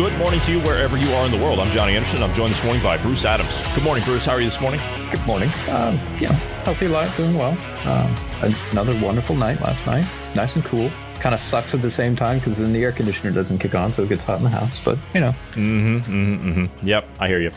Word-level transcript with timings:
Good 0.00 0.16
morning 0.16 0.40
to 0.40 0.52
you 0.52 0.60
wherever 0.60 0.96
you 0.96 1.10
are 1.10 1.26
in 1.26 1.30
the 1.30 1.36
world. 1.36 1.60
I'm 1.60 1.70
Johnny 1.70 1.94
Anderson. 1.94 2.22
I'm 2.22 2.32
joined 2.32 2.54
this 2.54 2.64
morning 2.64 2.82
by 2.82 2.96
Bruce 2.96 3.26
Adams. 3.26 3.60
Good 3.74 3.84
morning, 3.84 4.02
Bruce. 4.02 4.24
How 4.24 4.32
are 4.32 4.40
you 4.40 4.46
this 4.46 4.58
morning? 4.58 4.80
Good 5.10 5.26
morning. 5.26 5.50
Um, 5.68 5.92
you 6.18 6.26
know, 6.26 6.32
healthy 6.64 6.88
life, 6.88 7.14
doing 7.18 7.36
well. 7.36 7.50
Um, 7.86 8.14
another 8.72 8.98
wonderful 9.04 9.36
night 9.36 9.60
last 9.60 9.84
night. 9.84 10.06
Nice 10.34 10.56
and 10.56 10.64
cool. 10.64 10.90
Kind 11.16 11.34
of 11.34 11.38
sucks 11.38 11.74
at 11.74 11.82
the 11.82 11.90
same 11.90 12.16
time 12.16 12.38
because 12.38 12.56
then 12.56 12.72
the 12.72 12.82
air 12.82 12.92
conditioner 12.92 13.30
doesn't 13.30 13.58
kick 13.58 13.74
on, 13.74 13.92
so 13.92 14.02
it 14.04 14.08
gets 14.08 14.24
hot 14.24 14.38
in 14.38 14.44
the 14.44 14.48
house. 14.48 14.82
But 14.82 14.96
you 15.12 15.20
know. 15.20 15.34
Mm-hmm. 15.50 15.98
Mm-hmm. 15.98 16.48
mm-hmm. 16.48 16.88
Yep. 16.88 17.06
I 17.18 17.28
hear 17.28 17.42
you. 17.42 17.52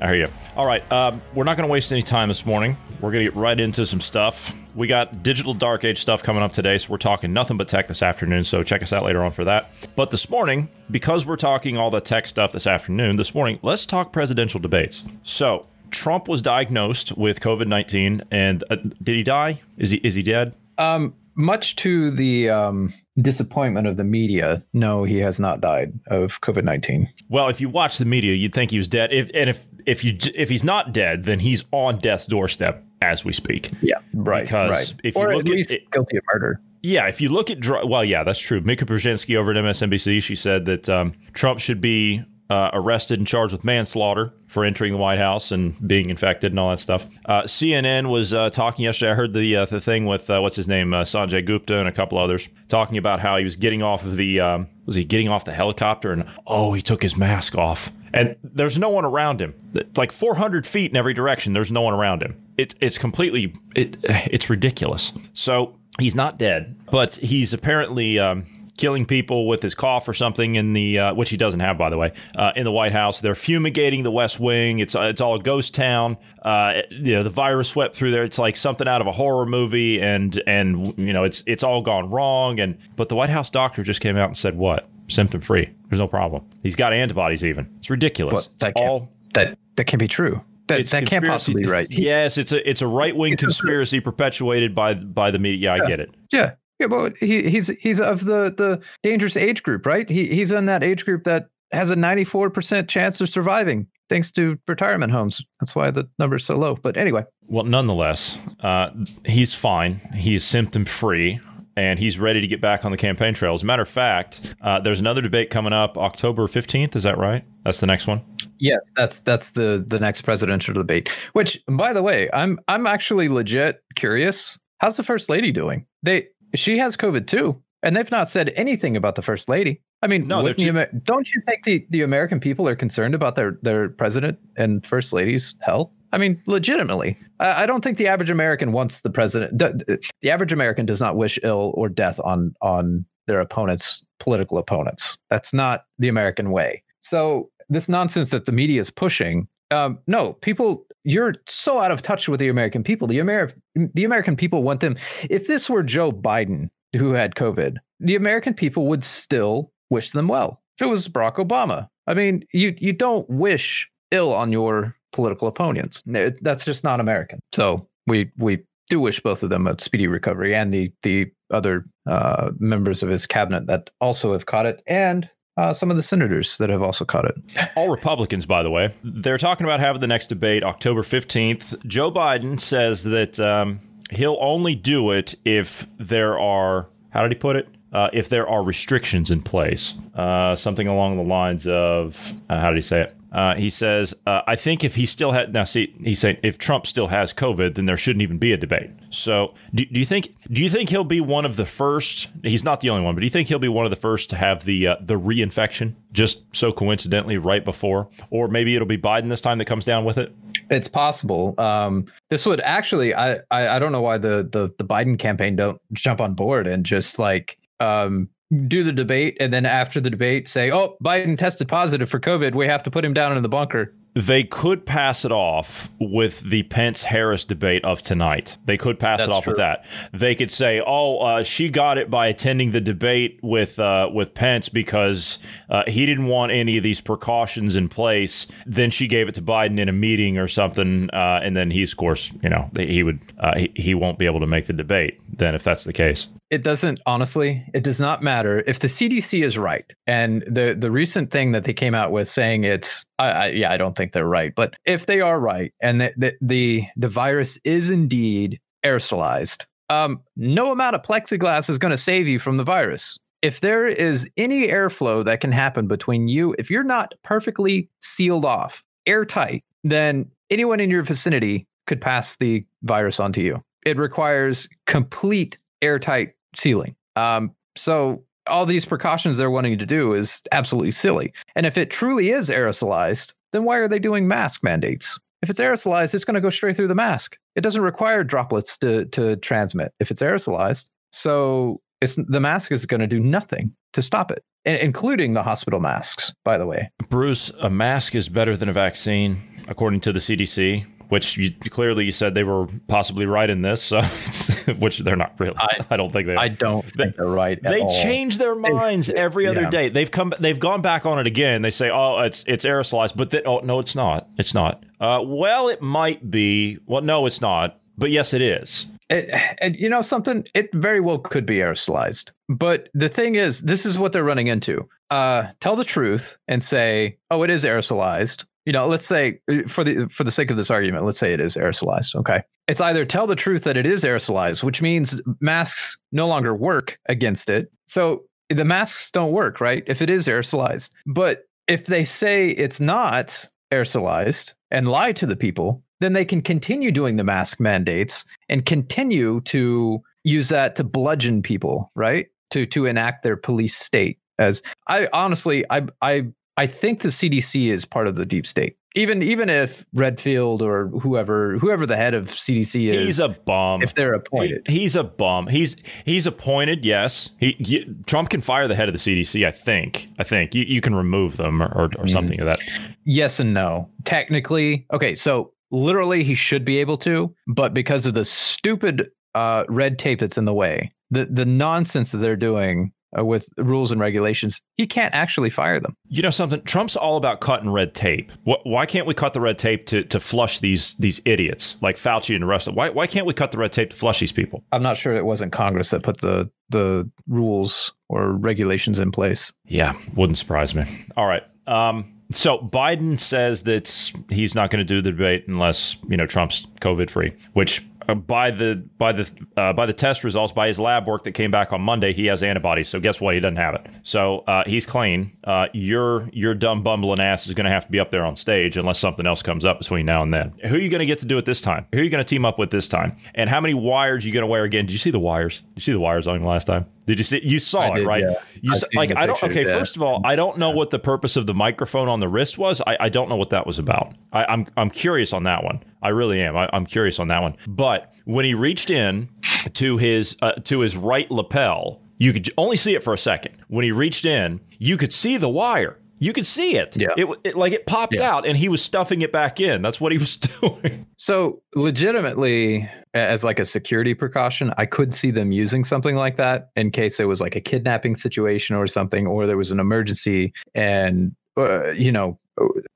I 0.00 0.06
hear 0.06 0.26
you. 0.26 0.32
All 0.56 0.66
right. 0.66 0.92
Um, 0.92 1.20
we're 1.34 1.42
not 1.42 1.56
going 1.56 1.68
to 1.68 1.72
waste 1.72 1.90
any 1.90 2.02
time 2.02 2.28
this 2.28 2.46
morning. 2.46 2.76
We're 3.00 3.12
going 3.12 3.24
to 3.24 3.30
get 3.30 3.38
right 3.38 3.58
into 3.58 3.86
some 3.86 4.00
stuff. 4.00 4.54
We 4.74 4.86
got 4.88 5.22
digital 5.22 5.54
dark 5.54 5.84
age 5.84 6.00
stuff 6.00 6.22
coming 6.22 6.42
up 6.42 6.52
today, 6.52 6.78
so 6.78 6.90
we're 6.90 6.98
talking 6.98 7.32
nothing 7.32 7.56
but 7.56 7.68
tech 7.68 7.86
this 7.86 8.02
afternoon. 8.02 8.44
So 8.44 8.62
check 8.62 8.82
us 8.82 8.92
out 8.92 9.04
later 9.04 9.22
on 9.22 9.32
for 9.32 9.44
that. 9.44 9.70
But 9.94 10.10
this 10.10 10.28
morning, 10.28 10.68
because 10.90 11.24
we're 11.24 11.36
talking 11.36 11.76
all 11.76 11.90
the 11.90 12.00
tech 12.00 12.26
stuff 12.26 12.52
this 12.52 12.66
afternoon, 12.66 13.16
this 13.16 13.34
morning, 13.34 13.58
let's 13.62 13.86
talk 13.86 14.12
presidential 14.12 14.58
debates. 14.58 15.04
So 15.22 15.66
Trump 15.90 16.28
was 16.28 16.42
diagnosed 16.42 17.16
with 17.16 17.40
COVID 17.40 17.66
nineteen, 17.66 18.22
and 18.30 18.64
uh, 18.68 18.76
did 19.02 19.16
he 19.16 19.22
die? 19.22 19.60
Is 19.76 19.92
he 19.92 19.98
is 19.98 20.16
he 20.16 20.22
dead? 20.22 20.54
Um, 20.76 21.14
much 21.38 21.76
to 21.76 22.10
the 22.10 22.50
um, 22.50 22.92
disappointment 23.22 23.86
of 23.86 23.96
the 23.96 24.04
media, 24.04 24.62
no, 24.72 25.04
he 25.04 25.18
has 25.18 25.38
not 25.40 25.60
died 25.60 25.98
of 26.08 26.40
COVID 26.40 26.64
nineteen. 26.64 27.08
Well, 27.28 27.48
if 27.48 27.60
you 27.60 27.68
watch 27.68 27.98
the 27.98 28.04
media, 28.04 28.34
you'd 28.34 28.52
think 28.52 28.70
he 28.72 28.76
was 28.76 28.88
dead. 28.88 29.12
If 29.12 29.30
and 29.32 29.48
if 29.48 29.66
if 29.86 30.04
you 30.04 30.18
if 30.34 30.48
he's 30.48 30.64
not 30.64 30.92
dead, 30.92 31.24
then 31.24 31.38
he's 31.38 31.64
on 31.70 31.98
death's 31.98 32.26
doorstep 32.26 32.84
as 33.00 33.24
we 33.24 33.32
speak. 33.32 33.70
Yeah, 33.80 33.94
right. 34.12 34.44
Because 34.44 34.92
right. 34.92 35.00
if 35.04 35.16
or 35.16 35.26
you 35.26 35.30
at 35.30 35.36
look 35.38 35.48
least 35.48 35.72
at 35.72 35.90
guilty 35.92 36.16
of 36.18 36.24
murder. 36.32 36.60
yeah, 36.82 37.06
if 37.06 37.20
you 37.20 37.28
look 37.28 37.50
at 37.50 37.64
well, 37.86 38.04
yeah, 38.04 38.24
that's 38.24 38.40
true. 38.40 38.60
Mika 38.60 38.84
Brzezinski 38.84 39.36
over 39.36 39.52
at 39.52 39.56
MSNBC, 39.56 40.22
she 40.22 40.34
said 40.34 40.64
that 40.66 40.88
um, 40.88 41.12
Trump 41.32 41.60
should 41.60 41.80
be 41.80 42.24
uh, 42.50 42.70
arrested 42.72 43.18
and 43.18 43.26
charged 43.26 43.52
with 43.52 43.64
manslaughter 43.64 44.32
for 44.46 44.64
entering 44.64 44.92
the 44.92 44.98
White 44.98 45.18
House 45.18 45.52
and 45.52 45.76
being 45.86 46.08
infected 46.08 46.52
and 46.52 46.58
all 46.58 46.70
that 46.70 46.78
stuff. 46.78 47.06
Uh, 47.26 47.42
CNN 47.42 48.08
was 48.08 48.32
uh, 48.32 48.48
talking 48.50 48.84
yesterday. 48.84 49.12
I 49.12 49.14
heard 49.14 49.34
the 49.34 49.56
uh, 49.56 49.64
the 49.66 49.80
thing 49.80 50.06
with 50.06 50.30
uh, 50.30 50.40
what's 50.40 50.56
his 50.56 50.66
name, 50.68 50.94
uh, 50.94 51.02
Sanjay 51.02 51.44
Gupta, 51.44 51.78
and 51.78 51.88
a 51.88 51.92
couple 51.92 52.18
others 52.18 52.48
talking 52.68 52.96
about 52.96 53.20
how 53.20 53.36
he 53.36 53.44
was 53.44 53.56
getting 53.56 53.82
off 53.82 54.04
of 54.04 54.16
the 54.16 54.40
um, 54.40 54.68
was 54.86 54.94
he 54.94 55.04
getting 55.04 55.28
off 55.28 55.44
the 55.44 55.52
helicopter 55.52 56.12
and 56.12 56.24
oh 56.46 56.72
he 56.72 56.80
took 56.80 57.02
his 57.02 57.16
mask 57.16 57.56
off 57.56 57.92
and 58.12 58.36
there's 58.42 58.78
no 58.78 58.88
one 58.88 59.04
around 59.04 59.40
him. 59.40 59.54
It's 59.74 59.98
like 59.98 60.12
400 60.12 60.66
feet 60.66 60.90
in 60.90 60.96
every 60.96 61.14
direction. 61.14 61.52
There's 61.52 61.70
no 61.70 61.82
one 61.82 61.94
around 61.94 62.22
him. 62.22 62.42
It, 62.56 62.74
it's 62.80 62.98
completely 62.98 63.52
it, 63.74 63.98
it's 64.02 64.48
ridiculous. 64.48 65.12
So 65.34 65.76
he's 66.00 66.14
not 66.14 66.38
dead, 66.38 66.76
but 66.90 67.16
he's 67.16 67.52
apparently. 67.52 68.18
Um, 68.18 68.44
killing 68.78 69.04
people 69.04 69.46
with 69.46 69.60
his 69.60 69.74
cough 69.74 70.08
or 70.08 70.14
something 70.14 70.54
in 70.54 70.72
the 70.72 70.98
uh, 70.98 71.14
which 71.14 71.28
he 71.28 71.36
doesn't 71.36 71.60
have 71.60 71.76
by 71.76 71.90
the 71.90 71.98
way 71.98 72.12
uh, 72.36 72.52
in 72.56 72.64
the 72.64 72.72
White 72.72 72.92
House. 72.92 73.20
They're 73.20 73.34
fumigating 73.34 74.04
the 74.04 74.10
West 74.10 74.40
Wing. 74.40 74.78
It's 74.78 74.94
it's 74.94 75.20
all 75.20 75.34
a 75.34 75.42
ghost 75.42 75.74
town. 75.74 76.16
Uh, 76.40 76.82
you 76.90 77.14
know 77.14 77.22
the 77.22 77.30
virus 77.30 77.68
swept 77.68 77.94
through 77.94 78.12
there. 78.12 78.24
It's 78.24 78.38
like 78.38 78.56
something 78.56 78.88
out 78.88 79.02
of 79.02 79.06
a 79.06 79.12
horror 79.12 79.44
movie, 79.44 80.00
and 80.00 80.40
and 80.46 80.96
you 80.96 81.12
know 81.12 81.24
it's 81.24 81.42
it's 81.46 81.62
all 81.62 81.82
gone 81.82 82.08
wrong. 82.08 82.60
And 82.60 82.78
but 82.96 83.10
the 83.10 83.16
White 83.16 83.30
House 83.30 83.50
doctor 83.50 83.82
just 83.82 84.00
came 84.00 84.16
out 84.16 84.28
and 84.28 84.36
said 84.36 84.56
what 84.56 84.88
symptom 85.08 85.40
free. 85.40 85.70
There's 85.88 86.00
no 86.00 86.08
problem. 86.08 86.44
He's 86.62 86.76
got 86.76 86.92
antibodies 86.92 87.44
even. 87.44 87.68
It's 87.78 87.90
ridiculous. 87.90 88.48
But 88.48 88.58
that 88.60 88.72
all 88.76 89.10
that 89.34 89.58
that 89.76 89.84
can't 89.84 90.00
be 90.00 90.08
true. 90.08 90.40
That, 90.68 90.84
that 90.84 91.06
can't 91.06 91.24
possibly 91.24 91.62
be 91.62 91.68
right. 91.68 91.86
Yes, 91.90 92.36
it's 92.36 92.52
a 92.52 92.68
it's 92.68 92.82
a 92.82 92.86
right 92.86 93.16
wing 93.16 93.38
conspiracy 93.38 94.00
perpetuated 94.00 94.74
by 94.74 94.94
by 94.94 95.30
the 95.30 95.38
media. 95.38 95.74
Yeah, 95.76 95.82
I 95.82 95.86
get 95.86 96.00
it. 96.00 96.10
Yeah. 96.30 96.54
Yeah, 96.78 96.86
but 96.86 97.16
he, 97.18 97.48
he's 97.50 97.68
he's 97.80 98.00
of 98.00 98.24
the 98.24 98.54
the 98.56 98.80
dangerous 99.02 99.36
age 99.36 99.62
group, 99.62 99.84
right? 99.86 100.08
He 100.08 100.26
he's 100.28 100.52
in 100.52 100.66
that 100.66 100.82
age 100.84 101.04
group 101.04 101.24
that 101.24 101.48
has 101.72 101.90
a 101.90 101.96
94% 101.96 102.88
chance 102.88 103.20
of 103.20 103.28
surviving 103.28 103.86
thanks 104.08 104.30
to 104.32 104.58
retirement 104.66 105.12
homes. 105.12 105.44
That's 105.60 105.74
why 105.76 105.90
the 105.90 106.08
number's 106.18 106.44
so 106.46 106.56
low. 106.56 106.76
But 106.76 106.96
anyway, 106.96 107.24
Well, 107.46 107.64
nonetheless, 107.64 108.38
uh, 108.60 108.88
he's 109.26 109.52
fine. 109.54 110.00
He's 110.14 110.44
symptom 110.44 110.84
free. 110.86 111.40
And 111.76 112.00
he's 112.00 112.18
ready 112.18 112.40
to 112.40 112.48
get 112.48 112.60
back 112.60 112.84
on 112.84 112.90
the 112.90 112.96
campaign 112.96 113.34
trail. 113.34 113.54
As 113.54 113.62
a 113.62 113.66
matter 113.66 113.82
of 113.82 113.88
fact, 113.88 114.52
uh, 114.62 114.80
there's 114.80 114.98
another 114.98 115.20
debate 115.20 115.50
coming 115.50 115.72
up 115.72 115.96
October 115.96 116.48
15th. 116.48 116.96
Is 116.96 117.04
that 117.04 117.16
right? 117.18 117.44
That's 117.64 117.78
the 117.78 117.86
next 117.86 118.08
one. 118.08 118.20
yes, 118.58 118.80
that's 118.96 119.20
that's 119.20 119.52
the 119.52 119.84
the 119.86 120.00
next 120.00 120.22
presidential 120.22 120.74
debate. 120.74 121.08
Which, 121.34 121.62
by 121.68 121.92
the 121.92 122.02
way, 122.02 122.28
I'm 122.32 122.58
I'm 122.66 122.84
actually 122.88 123.28
legit 123.28 123.80
curious. 123.94 124.58
How's 124.78 124.96
the 124.96 125.04
first 125.04 125.28
lady 125.28 125.52
doing? 125.52 125.86
They 126.02 126.26
she 126.54 126.78
has 126.78 126.96
COVID 126.96 127.26
too, 127.26 127.60
and 127.82 127.96
they've 127.96 128.10
not 128.10 128.28
said 128.28 128.52
anything 128.56 128.96
about 128.96 129.14
the 129.14 129.22
first 129.22 129.48
lady. 129.48 129.82
I 130.00 130.06
mean, 130.06 130.28
No, 130.28 130.42
wouldn't 130.42 130.60
you 130.60 130.72
don't 131.02 131.28
you 131.34 131.42
think 131.48 131.64
the, 131.64 131.84
the 131.90 132.02
American 132.02 132.38
people 132.38 132.68
are 132.68 132.76
concerned 132.76 133.16
about 133.16 133.34
their, 133.34 133.58
their 133.62 133.88
president 133.88 134.38
and 134.56 134.86
first 134.86 135.12
lady's 135.12 135.56
health? 135.60 135.98
I 136.12 136.18
mean, 136.18 136.40
legitimately, 136.46 137.16
I, 137.40 137.64
I 137.64 137.66
don't 137.66 137.82
think 137.82 137.98
the 137.98 138.06
average 138.06 138.30
American 138.30 138.70
wants 138.70 139.00
the 139.00 139.10
president. 139.10 139.58
The, 139.58 139.98
the 140.22 140.30
average 140.30 140.52
American 140.52 140.86
does 140.86 141.00
not 141.00 141.16
wish 141.16 141.38
ill 141.42 141.72
or 141.76 141.88
death 141.88 142.20
on 142.22 142.54
on 142.62 143.04
their 143.26 143.40
opponents, 143.40 144.04
political 144.20 144.56
opponents. 144.56 145.18
That's 145.30 145.52
not 145.52 145.84
the 145.98 146.08
American 146.08 146.50
way. 146.50 146.82
So 147.00 147.50
this 147.68 147.88
nonsense 147.88 148.30
that 148.30 148.46
the 148.46 148.52
media 148.52 148.80
is 148.80 148.90
pushing, 148.90 149.48
um, 149.70 149.98
no, 150.06 150.34
people, 150.34 150.86
you're 151.04 151.34
so 151.46 151.78
out 151.78 151.90
of 151.90 152.02
touch 152.02 152.28
with 152.28 152.40
the 152.40 152.48
American 152.48 152.82
people. 152.82 153.08
The 153.08 153.18
Amer- 153.18 153.52
the 153.74 154.04
American 154.04 154.36
people 154.36 154.62
want 154.62 154.80
them. 154.80 154.96
If 155.28 155.46
this 155.46 155.68
were 155.68 155.82
Joe 155.82 156.12
Biden 156.12 156.68
who 156.96 157.12
had 157.12 157.34
COVID, 157.34 157.76
the 158.00 158.16
American 158.16 158.54
people 158.54 158.86
would 158.86 159.04
still 159.04 159.72
wish 159.90 160.10
them 160.10 160.28
well. 160.28 160.62
If 160.78 160.86
it 160.86 160.90
was 160.90 161.08
Barack 161.08 161.36
Obama, 161.36 161.88
I 162.06 162.14
mean, 162.14 162.44
you 162.52 162.74
you 162.78 162.92
don't 162.92 163.28
wish 163.28 163.88
ill 164.10 164.32
on 164.32 164.52
your 164.52 164.96
political 165.12 165.48
opponents. 165.48 166.02
That's 166.06 166.64
just 166.64 166.84
not 166.84 167.00
American. 167.00 167.40
So 167.52 167.88
we 168.06 168.30
we 168.38 168.64
do 168.88 169.00
wish 169.00 169.20
both 169.20 169.42
of 169.42 169.50
them 169.50 169.66
a 169.66 169.78
speedy 169.80 170.06
recovery, 170.06 170.54
and 170.54 170.72
the 170.72 170.92
the 171.02 171.30
other 171.50 171.84
uh, 172.06 172.50
members 172.58 173.02
of 173.02 173.08
his 173.08 173.26
cabinet 173.26 173.66
that 173.66 173.90
also 174.00 174.32
have 174.32 174.46
caught 174.46 174.66
it, 174.66 174.82
and 174.86 175.28
uh, 175.58 175.74
some 175.74 175.90
of 175.90 175.96
the 175.96 176.02
senators 176.04 176.56
that 176.58 176.70
have 176.70 176.82
also 176.82 177.04
caught 177.04 177.24
it. 177.24 177.36
All 177.74 177.88
Republicans, 177.88 178.46
by 178.46 178.62
the 178.62 178.70
way. 178.70 178.94
They're 179.02 179.38
talking 179.38 179.64
about 179.64 179.80
having 179.80 180.00
the 180.00 180.06
next 180.06 180.28
debate 180.28 180.62
October 180.62 181.02
15th. 181.02 181.84
Joe 181.84 182.12
Biden 182.12 182.60
says 182.60 183.02
that 183.02 183.40
um, 183.40 183.80
he'll 184.12 184.38
only 184.40 184.76
do 184.76 185.10
it 185.10 185.34
if 185.44 185.84
there 185.98 186.38
are, 186.38 186.88
how 187.10 187.22
did 187.22 187.32
he 187.32 187.38
put 187.38 187.56
it? 187.56 187.68
Uh, 187.92 188.08
if 188.12 188.28
there 188.28 188.46
are 188.48 188.62
restrictions 188.62 189.32
in 189.32 189.42
place. 189.42 189.94
Uh, 190.14 190.54
something 190.54 190.86
along 190.86 191.16
the 191.16 191.22
lines 191.24 191.66
of, 191.66 192.32
uh, 192.48 192.60
how 192.60 192.68
did 192.68 192.76
he 192.76 192.82
say 192.82 193.00
it? 193.00 193.16
Uh, 193.30 193.54
he 193.54 193.68
says, 193.68 194.14
uh, 194.26 194.42
I 194.46 194.56
think 194.56 194.82
if 194.82 194.94
he 194.94 195.04
still 195.04 195.32
had, 195.32 195.52
now 195.52 195.64
see, 195.64 195.94
he's 196.02 196.18
saying 196.18 196.38
if 196.42 196.56
Trump 196.56 196.86
still 196.86 197.08
has 197.08 197.34
COVID, 197.34 197.74
then 197.74 197.86
there 197.86 197.96
shouldn't 197.96 198.22
even 198.22 198.38
be 198.38 198.52
a 198.52 198.56
debate. 198.56 198.90
So 199.10 199.54
do, 199.74 199.84
do 199.84 200.00
you 200.00 200.06
think, 200.06 200.34
do 200.50 200.62
you 200.62 200.70
think 200.70 200.88
he'll 200.88 201.04
be 201.04 201.20
one 201.20 201.44
of 201.44 201.56
the 201.56 201.66
first, 201.66 202.28
he's 202.42 202.64
not 202.64 202.80
the 202.80 202.88
only 202.90 203.04
one, 203.04 203.14
but 203.14 203.20
do 203.20 203.26
you 203.26 203.30
think 203.30 203.48
he'll 203.48 203.58
be 203.58 203.68
one 203.68 203.84
of 203.84 203.90
the 203.90 203.96
first 203.96 204.30
to 204.30 204.36
have 204.36 204.64
the, 204.64 204.86
uh, 204.86 204.96
the 205.00 205.20
reinfection 205.20 205.94
just 206.12 206.42
so 206.56 206.72
coincidentally 206.72 207.36
right 207.36 207.64
before? 207.64 208.08
Or 208.30 208.48
maybe 208.48 208.74
it'll 208.74 208.88
be 208.88 208.98
Biden 208.98 209.28
this 209.28 209.42
time 209.42 209.58
that 209.58 209.66
comes 209.66 209.84
down 209.84 210.04
with 210.04 210.16
it? 210.16 210.34
It's 210.70 210.88
possible. 210.88 211.54
Um, 211.58 212.06
this 212.30 212.46
would 212.46 212.60
actually, 212.60 213.14
I, 213.14 213.40
I, 213.50 213.68
I 213.68 213.78
don't 213.78 213.92
know 213.92 214.02
why 214.02 214.18
the, 214.18 214.48
the 214.50 214.72
the 214.76 214.84
Biden 214.84 215.18
campaign 215.18 215.56
don't 215.56 215.80
jump 215.92 216.20
on 216.20 216.34
board 216.34 216.66
and 216.66 216.84
just 216.84 217.18
like 217.18 217.58
um, 217.80 218.28
do 218.66 218.82
the 218.82 218.92
debate, 218.92 219.36
and 219.40 219.52
then 219.52 219.66
after 219.66 220.00
the 220.00 220.10
debate, 220.10 220.48
say, 220.48 220.70
"Oh, 220.70 220.96
Biden 221.02 221.36
tested 221.36 221.68
positive 221.68 222.08
for 222.08 222.18
COVID. 222.20 222.54
We 222.54 222.66
have 222.66 222.82
to 222.84 222.90
put 222.90 223.04
him 223.04 223.14
down 223.14 223.36
in 223.36 223.42
the 223.42 223.48
bunker." 223.48 223.94
They 224.18 224.42
could 224.42 224.84
pass 224.84 225.24
it 225.24 225.30
off 225.30 225.90
with 226.00 226.40
the 226.40 226.64
Pence 226.64 227.04
Harris 227.04 227.44
debate 227.44 227.84
of 227.84 228.02
tonight. 228.02 228.56
They 228.64 228.76
could 228.76 228.98
pass 228.98 229.20
it 229.20 229.28
That's 229.28 229.32
off 229.32 229.46
with 229.46 229.58
that. 229.58 229.84
They 230.12 230.34
could 230.34 230.50
say, 230.50 230.82
"Oh, 230.84 231.18
uh, 231.18 231.42
she 231.44 231.68
got 231.68 231.98
it 231.98 232.10
by 232.10 232.26
attending 232.26 232.72
the 232.72 232.80
debate 232.80 233.38
with 233.44 233.78
uh, 233.78 234.10
with 234.12 234.34
Pence 234.34 234.68
because 234.68 235.38
uh, 235.70 235.84
he 235.86 236.04
didn't 236.04 236.26
want 236.26 236.50
any 236.50 236.76
of 236.76 236.82
these 236.82 237.00
precautions 237.00 237.76
in 237.76 237.88
place." 237.88 238.48
Then 238.66 238.90
she 238.90 239.06
gave 239.06 239.28
it 239.28 239.36
to 239.36 239.42
Biden 239.42 239.78
in 239.78 239.88
a 239.88 239.92
meeting 239.92 240.36
or 240.36 240.48
something, 240.48 241.08
uh, 241.12 241.38
and 241.40 241.56
then 241.56 241.70
he's, 241.70 241.92
of 241.92 241.98
course, 241.98 242.32
you 242.42 242.48
know, 242.48 242.68
he 242.76 243.04
would 243.04 243.20
uh, 243.38 243.56
he, 243.56 243.72
he 243.76 243.94
won't 243.94 244.18
be 244.18 244.26
able 244.26 244.40
to 244.40 244.48
make 244.48 244.66
the 244.66 244.72
debate. 244.72 245.20
Then, 245.32 245.54
if 245.54 245.62
that's 245.62 245.84
the 245.84 245.92
case, 245.92 246.26
it 246.50 246.62
doesn't 246.62 247.00
honestly. 247.06 247.64
It 247.74 247.84
does 247.84 248.00
not 248.00 248.22
matter 248.22 248.64
if 248.66 248.80
the 248.80 248.88
CDC 248.88 249.44
is 249.44 249.58
right. 249.58 249.84
And 250.06 250.42
the 250.42 250.74
the 250.78 250.90
recent 250.90 251.30
thing 251.30 251.52
that 251.52 251.64
they 251.64 251.74
came 251.74 251.94
out 251.94 252.10
with 252.10 252.28
saying 252.28 252.64
it's, 252.64 253.04
I, 253.18 253.30
I 253.30 253.46
yeah, 253.48 253.70
I 253.70 253.76
don't 253.76 253.96
think 253.96 254.07
they're 254.12 254.26
right. 254.26 254.54
But 254.54 254.74
if 254.84 255.06
they 255.06 255.20
are 255.20 255.40
right, 255.40 255.72
and 255.80 256.00
the 256.00 256.12
the 256.16 256.34
the, 256.40 256.84
the 256.96 257.08
virus 257.08 257.58
is 257.64 257.90
indeed 257.90 258.60
aerosolized, 258.84 259.66
um, 259.90 260.20
no 260.36 260.72
amount 260.72 260.94
of 260.94 261.02
plexiglass 261.02 261.70
is 261.70 261.78
going 261.78 261.90
to 261.90 261.98
save 261.98 262.28
you 262.28 262.38
from 262.38 262.56
the 262.56 262.64
virus. 262.64 263.18
If 263.40 263.60
there 263.60 263.86
is 263.86 264.28
any 264.36 264.66
airflow 264.68 265.24
that 265.24 265.40
can 265.40 265.52
happen 265.52 265.86
between 265.86 266.28
you, 266.28 266.54
if 266.58 266.70
you're 266.70 266.82
not 266.82 267.14
perfectly 267.22 267.88
sealed 268.02 268.44
off, 268.44 268.82
airtight, 269.06 269.62
then 269.84 270.28
anyone 270.50 270.80
in 270.80 270.90
your 270.90 271.02
vicinity 271.02 271.66
could 271.86 272.00
pass 272.00 272.36
the 272.36 272.64
virus 272.82 273.20
onto 273.20 273.40
you. 273.40 273.62
It 273.86 273.96
requires 273.96 274.68
complete 274.86 275.56
airtight 275.82 276.32
sealing. 276.56 276.96
Um, 277.16 277.52
so 277.76 278.24
all 278.48 278.66
these 278.66 278.84
precautions 278.84 279.38
they're 279.38 279.50
wanting 279.50 279.78
to 279.78 279.86
do 279.86 280.14
is 280.14 280.42
absolutely 280.52 280.90
silly. 280.90 281.32
And 281.54 281.66
if 281.66 281.78
it 281.78 281.90
truly 281.90 282.30
is 282.30 282.50
aerosolized, 282.50 283.32
then 283.52 283.64
why 283.64 283.78
are 283.78 283.88
they 283.88 283.98
doing 283.98 284.28
mask 284.28 284.62
mandates? 284.62 285.18
If 285.42 285.50
it's 285.50 285.60
aerosolized, 285.60 286.14
it's 286.14 286.24
going 286.24 286.34
to 286.34 286.40
go 286.40 286.50
straight 286.50 286.76
through 286.76 286.88
the 286.88 286.94
mask. 286.94 287.36
It 287.54 287.60
doesn't 287.60 287.82
require 287.82 288.24
droplets 288.24 288.76
to 288.78 289.04
to 289.06 289.36
transmit 289.36 289.92
if 290.00 290.10
it's 290.10 290.22
aerosolized. 290.22 290.86
So 291.12 291.80
it's 292.00 292.16
the 292.16 292.40
mask 292.40 292.72
is 292.72 292.86
going 292.86 293.00
to 293.00 293.06
do 293.06 293.20
nothing 293.20 293.72
to 293.92 294.02
stop 294.02 294.30
it, 294.30 294.42
including 294.64 295.34
the 295.34 295.42
hospital 295.42 295.80
masks. 295.80 296.34
By 296.44 296.58
the 296.58 296.66
way, 296.66 296.90
Bruce, 297.08 297.50
a 297.60 297.70
mask 297.70 298.14
is 298.14 298.28
better 298.28 298.56
than 298.56 298.68
a 298.68 298.72
vaccine, 298.72 299.38
according 299.68 300.00
to 300.00 300.12
the 300.12 300.18
CDC 300.18 300.84
which 301.08 301.36
you, 301.36 301.50
clearly 301.70 302.04
you 302.04 302.12
said 302.12 302.34
they 302.34 302.44
were 302.44 302.66
possibly 302.86 303.26
right 303.26 303.48
in 303.48 303.62
this, 303.62 303.82
so 303.82 304.02
which 304.78 304.98
they're 304.98 305.16
not 305.16 305.38
really. 305.38 305.56
I, 305.56 305.84
I 305.90 305.96
don't 305.96 306.12
think 306.12 306.26
they. 306.26 306.34
Are. 306.34 306.38
I 306.38 306.48
don't 306.48 306.84
think 306.84 307.16
they, 307.16 307.22
are 307.22 307.28
right. 307.28 307.62
they 307.62 307.80
all. 307.80 308.02
change 308.02 308.38
their 308.38 308.54
minds 308.54 309.10
every 309.10 309.46
other 309.46 309.62
yeah. 309.62 309.70
day. 309.70 309.88
They've 309.88 310.10
come. 310.10 310.32
They've 310.38 310.58
gone 310.58 310.82
back 310.82 311.06
on 311.06 311.18
it 311.18 311.26
again. 311.26 311.62
They 311.62 311.70
say, 311.70 311.90
"Oh, 311.90 312.20
it's 312.20 312.44
it's 312.46 312.64
aerosolized," 312.64 313.16
but 313.16 313.30
then, 313.30 313.42
oh 313.46 313.60
no, 313.60 313.78
it's 313.78 313.94
not. 313.94 314.28
It's 314.38 314.54
not. 314.54 314.84
Uh, 315.00 315.22
well, 315.24 315.68
it 315.68 315.80
might 315.80 316.30
be. 316.30 316.78
Well, 316.86 317.02
no, 317.02 317.26
it's 317.26 317.40
not. 317.40 317.80
But 317.96 318.10
yes, 318.10 318.32
it 318.32 318.42
is. 318.42 318.86
It, 319.10 319.30
and 319.58 319.74
you 319.74 319.88
know 319.88 320.02
something, 320.02 320.46
it 320.54 320.72
very 320.74 321.00
well 321.00 321.18
could 321.18 321.46
be 321.46 321.56
aerosolized. 321.56 322.32
But 322.48 322.90
the 322.94 323.08
thing 323.08 323.34
is, 323.34 323.62
this 323.62 323.86
is 323.86 323.98
what 323.98 324.12
they're 324.12 324.24
running 324.24 324.46
into. 324.48 324.88
Uh, 325.10 325.48
tell 325.60 325.76
the 325.76 325.84
truth 325.84 326.36
and 326.46 326.62
say, 326.62 327.18
"Oh, 327.30 327.42
it 327.42 327.50
is 327.50 327.64
aerosolized," 327.64 328.44
you 328.68 328.72
know, 328.72 328.86
let's 328.86 329.06
say 329.06 329.40
uh, 329.50 329.62
for 329.66 329.82
the 329.82 330.06
for 330.10 330.24
the 330.24 330.30
sake 330.30 330.50
of 330.50 330.58
this 330.58 330.70
argument, 330.70 331.06
let's 331.06 331.16
say 331.18 331.32
it 331.32 331.40
is 331.40 331.56
aerosolized. 331.56 332.14
Okay, 332.14 332.42
it's 332.66 332.82
either 332.82 333.06
tell 333.06 333.26
the 333.26 333.34
truth 333.34 333.64
that 333.64 333.78
it 333.78 333.86
is 333.86 334.04
aerosolized, 334.04 334.62
which 334.62 334.82
means 334.82 335.22
masks 335.40 335.96
no 336.12 336.28
longer 336.28 336.54
work 336.54 336.98
against 337.06 337.48
it. 337.48 337.72
So 337.86 338.24
the 338.50 338.66
masks 338.66 339.10
don't 339.10 339.32
work, 339.32 339.62
right? 339.62 339.82
If 339.86 340.02
it 340.02 340.10
is 340.10 340.26
aerosolized, 340.28 340.90
but 341.06 341.44
if 341.66 341.86
they 341.86 342.04
say 342.04 342.50
it's 342.50 342.78
not 342.78 343.48
aerosolized 343.72 344.52
and 344.70 344.90
lie 344.90 345.12
to 345.12 345.24
the 345.24 345.36
people, 345.36 345.82
then 346.00 346.12
they 346.12 346.26
can 346.26 346.42
continue 346.42 346.92
doing 346.92 347.16
the 347.16 347.24
mask 347.24 347.60
mandates 347.60 348.26
and 348.50 348.66
continue 348.66 349.40
to 349.46 350.02
use 350.24 350.50
that 350.50 350.76
to 350.76 350.84
bludgeon 350.84 351.40
people, 351.40 351.90
right? 351.94 352.26
To 352.50 352.66
to 352.66 352.84
enact 352.84 353.22
their 353.22 353.38
police 353.38 353.76
state. 353.76 354.18
As 354.38 354.62
I 354.88 355.08
honestly, 355.14 355.64
I 355.70 355.86
I 356.02 356.26
I 356.58 356.66
think 356.66 357.02
the 357.02 357.10
CDC 357.10 357.68
is 357.70 357.84
part 357.84 358.08
of 358.08 358.16
the 358.16 358.26
deep 358.26 358.44
state. 358.44 358.76
Even 358.96 359.22
even 359.22 359.48
if 359.48 359.84
Redfield 359.94 360.60
or 360.60 360.88
whoever 360.88 361.56
whoever 361.58 361.86
the 361.86 361.96
head 361.96 362.14
of 362.14 362.30
CDC 362.30 362.88
is, 362.88 363.06
he's 363.06 363.20
a 363.20 363.28
bum. 363.28 363.80
If 363.80 363.94
they're 363.94 364.14
appointed, 364.14 364.62
he, 364.66 364.80
he's 364.80 364.96
a 364.96 365.04
bum. 365.04 365.46
He's 365.46 365.76
he's 366.04 366.26
appointed. 366.26 366.84
Yes, 366.84 367.30
he, 367.38 367.52
he, 367.60 367.84
Trump 368.06 368.30
can 368.30 368.40
fire 368.40 368.66
the 368.66 368.74
head 368.74 368.88
of 368.88 368.92
the 368.92 368.98
CDC. 368.98 369.46
I 369.46 369.52
think. 369.52 370.08
I 370.18 370.24
think 370.24 370.52
you, 370.52 370.64
you 370.64 370.80
can 370.80 370.96
remove 370.96 371.36
them 371.36 371.62
or 371.62 371.68
or, 371.68 371.84
or 371.84 371.88
mm. 371.88 372.10
something 372.10 372.40
of 372.40 372.46
that. 372.46 372.58
Yes 373.04 373.38
and 373.38 373.54
no. 373.54 373.88
Technically, 374.04 374.84
okay. 374.92 375.14
So 375.14 375.52
literally, 375.70 376.24
he 376.24 376.34
should 376.34 376.64
be 376.64 376.78
able 376.78 376.98
to, 376.98 377.32
but 377.46 377.72
because 377.72 378.04
of 378.04 378.14
the 378.14 378.24
stupid 378.24 379.10
uh, 379.36 379.62
red 379.68 379.96
tape 379.96 380.18
that's 380.18 380.38
in 380.38 380.44
the 380.44 380.54
way, 380.54 380.90
the 381.12 381.26
the 381.26 381.46
nonsense 381.46 382.10
that 382.10 382.18
they're 382.18 382.34
doing 382.34 382.92
with 383.16 383.48
rules 383.56 383.90
and 383.92 384.00
regulations, 384.00 384.60
he 384.76 384.86
can't 384.86 385.14
actually 385.14 385.50
fire 385.50 385.80
them. 385.80 385.94
You 386.08 386.22
know 386.22 386.30
something? 386.30 386.62
Trump's 386.62 386.96
all 386.96 387.16
about 387.16 387.40
cutting 387.40 387.70
red 387.70 387.94
tape. 387.94 388.32
Why 388.44 388.86
can't 388.86 389.06
we 389.06 389.14
cut 389.14 389.32
the 389.32 389.40
red 389.40 389.58
tape 389.58 389.86
to, 389.86 390.04
to 390.04 390.20
flush 390.20 390.60
these 390.60 390.94
these 390.94 391.20
idiots 391.24 391.76
like 391.80 391.96
Fauci 391.96 392.34
and 392.34 392.42
the 392.42 392.46
rest 392.46 392.66
of 392.66 392.72
them? 392.72 392.76
Why, 392.76 392.90
why 392.90 393.06
can't 393.06 393.26
we 393.26 393.34
cut 393.34 393.52
the 393.52 393.58
red 393.58 393.72
tape 393.72 393.90
to 393.90 393.96
flush 393.96 394.20
these 394.20 394.32
people? 394.32 394.64
I'm 394.72 394.82
not 394.82 394.96
sure 394.96 395.14
it 395.14 395.24
wasn't 395.24 395.52
Congress 395.52 395.90
that 395.90 396.02
put 396.02 396.20
the 396.20 396.50
the 396.70 397.10
rules 397.26 397.92
or 398.08 398.32
regulations 398.32 398.98
in 398.98 399.10
place. 399.10 399.52
Yeah, 399.66 399.94
wouldn't 400.14 400.38
surprise 400.38 400.74
me. 400.74 400.84
All 401.16 401.26
right. 401.26 401.42
Um, 401.66 402.18
so 402.30 402.58
Biden 402.58 403.18
says 403.18 403.62
that 403.62 404.12
he's 404.28 404.54
not 404.54 404.70
going 404.70 404.80
to 404.80 404.84
do 404.84 405.00
the 405.00 405.12
debate 405.12 405.44
unless 405.48 405.96
you 406.08 406.16
know 406.16 406.26
Trump's 406.26 406.66
COVID 406.80 407.10
free, 407.10 407.34
which 407.54 407.80
uh, 407.80 407.87
by 408.14 408.50
the 408.50 408.84
by 408.96 409.12
the 409.12 409.30
uh, 409.56 409.72
by 409.72 409.86
the 409.86 409.92
test 409.92 410.24
results 410.24 410.52
by 410.52 410.66
his 410.66 410.78
lab 410.78 411.06
work 411.06 411.24
that 411.24 411.32
came 411.32 411.50
back 411.50 411.72
on 411.72 411.80
Monday, 411.80 412.12
he 412.12 412.26
has 412.26 412.42
antibodies. 412.42 412.88
So 412.88 413.00
guess 413.00 413.20
what? 413.20 413.34
He 413.34 413.40
doesn't 413.40 413.56
have 413.56 413.74
it. 413.74 413.86
So 414.02 414.40
uh, 414.40 414.64
he's 414.66 414.86
clean. 414.86 415.36
Uh, 415.44 415.68
your 415.72 416.28
your 416.32 416.54
dumb 416.54 416.82
bumbling 416.82 417.20
ass 417.20 417.46
is 417.46 417.54
going 417.54 417.66
to 417.66 417.70
have 417.70 417.84
to 417.84 417.90
be 417.90 418.00
up 418.00 418.10
there 418.10 418.24
on 418.24 418.36
stage 418.36 418.76
unless 418.76 418.98
something 418.98 419.26
else 419.26 419.42
comes 419.42 419.64
up 419.64 419.78
between 419.78 420.06
now 420.06 420.22
and 420.22 420.32
then. 420.32 420.54
Who 420.64 420.76
are 420.76 420.78
you 420.78 420.88
going 420.88 421.00
to 421.00 421.06
get 421.06 421.18
to 421.20 421.26
do 421.26 421.38
it 421.38 421.44
this 421.44 421.60
time? 421.60 421.86
Who 421.92 422.00
are 422.00 422.02
you 422.02 422.10
going 422.10 422.24
to 422.24 422.28
team 422.28 422.44
up 422.44 422.58
with 422.58 422.70
this 422.70 422.88
time? 422.88 423.16
And 423.34 423.50
how 423.50 423.60
many 423.60 423.74
wires 423.74 424.24
are 424.24 424.28
you 424.28 424.34
going 424.34 424.42
to 424.42 424.48
wear 424.48 424.64
again? 424.64 424.86
Did 424.86 424.92
you 424.92 424.98
see 424.98 425.10
the 425.10 425.20
wires? 425.20 425.60
Did 425.60 425.76
you 425.76 425.82
see 425.82 425.92
the 425.92 426.00
wires 426.00 426.26
on 426.26 426.36
him 426.36 426.44
last 426.44 426.64
time? 426.64 426.86
Did 427.08 427.16
you 427.16 427.24
see? 427.24 427.40
You 427.42 427.58
saw 427.58 427.94
it, 427.94 428.04
right? 428.04 428.20
Yeah. 428.20 428.34
You 428.60 428.74
saw, 428.74 428.86
like 428.94 429.16
I 429.16 429.24
don't. 429.24 429.42
Okay, 429.42 429.64
yeah. 429.64 429.72
first 429.72 429.96
of 429.96 430.02
all, 430.02 430.20
I 430.26 430.36
don't 430.36 430.58
know 430.58 430.72
what 430.72 430.90
the 430.90 430.98
purpose 430.98 431.36
of 431.36 431.46
the 431.46 431.54
microphone 431.54 432.06
on 432.06 432.20
the 432.20 432.28
wrist 432.28 432.58
was. 432.58 432.82
I, 432.86 432.98
I 433.00 433.08
don't 433.08 433.30
know 433.30 433.36
what 433.36 433.48
that 433.48 433.66
was 433.66 433.78
about. 433.78 434.12
I, 434.30 434.42
am 434.42 434.48
I'm, 434.50 434.66
I'm 434.76 434.90
curious 434.90 435.32
on 435.32 435.44
that 435.44 435.64
one. 435.64 435.82
I 436.02 436.10
really 436.10 436.38
am. 436.42 436.54
I, 436.54 436.68
am 436.70 436.84
curious 436.84 437.18
on 437.18 437.28
that 437.28 437.40
one. 437.40 437.56
But 437.66 438.12
when 438.26 438.44
he 438.44 438.52
reached 438.52 438.90
in 438.90 439.30
to 439.72 439.96
his 439.96 440.36
uh, 440.42 440.52
to 440.64 440.80
his 440.80 440.98
right 440.98 441.30
lapel, 441.30 442.02
you 442.18 442.34
could 442.34 442.50
only 442.58 442.76
see 442.76 442.94
it 442.94 443.02
for 443.02 443.14
a 443.14 443.18
second. 443.18 443.54
When 443.68 443.86
he 443.86 443.90
reached 443.90 444.26
in, 444.26 444.60
you 444.78 444.98
could 444.98 445.14
see 445.14 445.38
the 445.38 445.48
wire. 445.48 445.98
You 446.18 446.34
could 446.34 446.46
see 446.46 446.76
it. 446.76 446.94
Yeah. 446.94 447.08
It, 447.16 447.26
it 447.42 447.54
like 447.54 447.72
it 447.72 447.86
popped 447.86 448.16
yeah. 448.18 448.30
out 448.30 448.46
and 448.46 448.54
he 448.54 448.68
was 448.68 448.82
stuffing 448.82 449.22
it 449.22 449.32
back 449.32 449.60
in. 449.60 449.80
That's 449.80 449.98
what 449.98 450.12
he 450.12 450.18
was 450.18 450.36
doing. 450.60 451.06
So, 451.16 451.62
legitimately 451.74 452.90
as 453.18 453.44
like 453.44 453.58
a 453.58 453.64
security 453.64 454.14
precaution, 454.14 454.72
I 454.78 454.86
could 454.86 455.14
see 455.14 455.30
them 455.30 455.52
using 455.52 455.84
something 455.84 456.16
like 456.16 456.36
that 456.36 456.70
in 456.76 456.90
case 456.90 457.16
there 457.16 457.28
was 457.28 457.40
like 457.40 457.56
a 457.56 457.60
kidnapping 457.60 458.16
situation 458.16 458.76
or 458.76 458.86
something 458.86 459.26
or 459.26 459.46
there 459.46 459.56
was 459.56 459.70
an 459.70 459.80
emergency 459.80 460.52
and 460.74 461.34
uh, 461.56 461.90
you 461.90 462.12
know, 462.12 462.38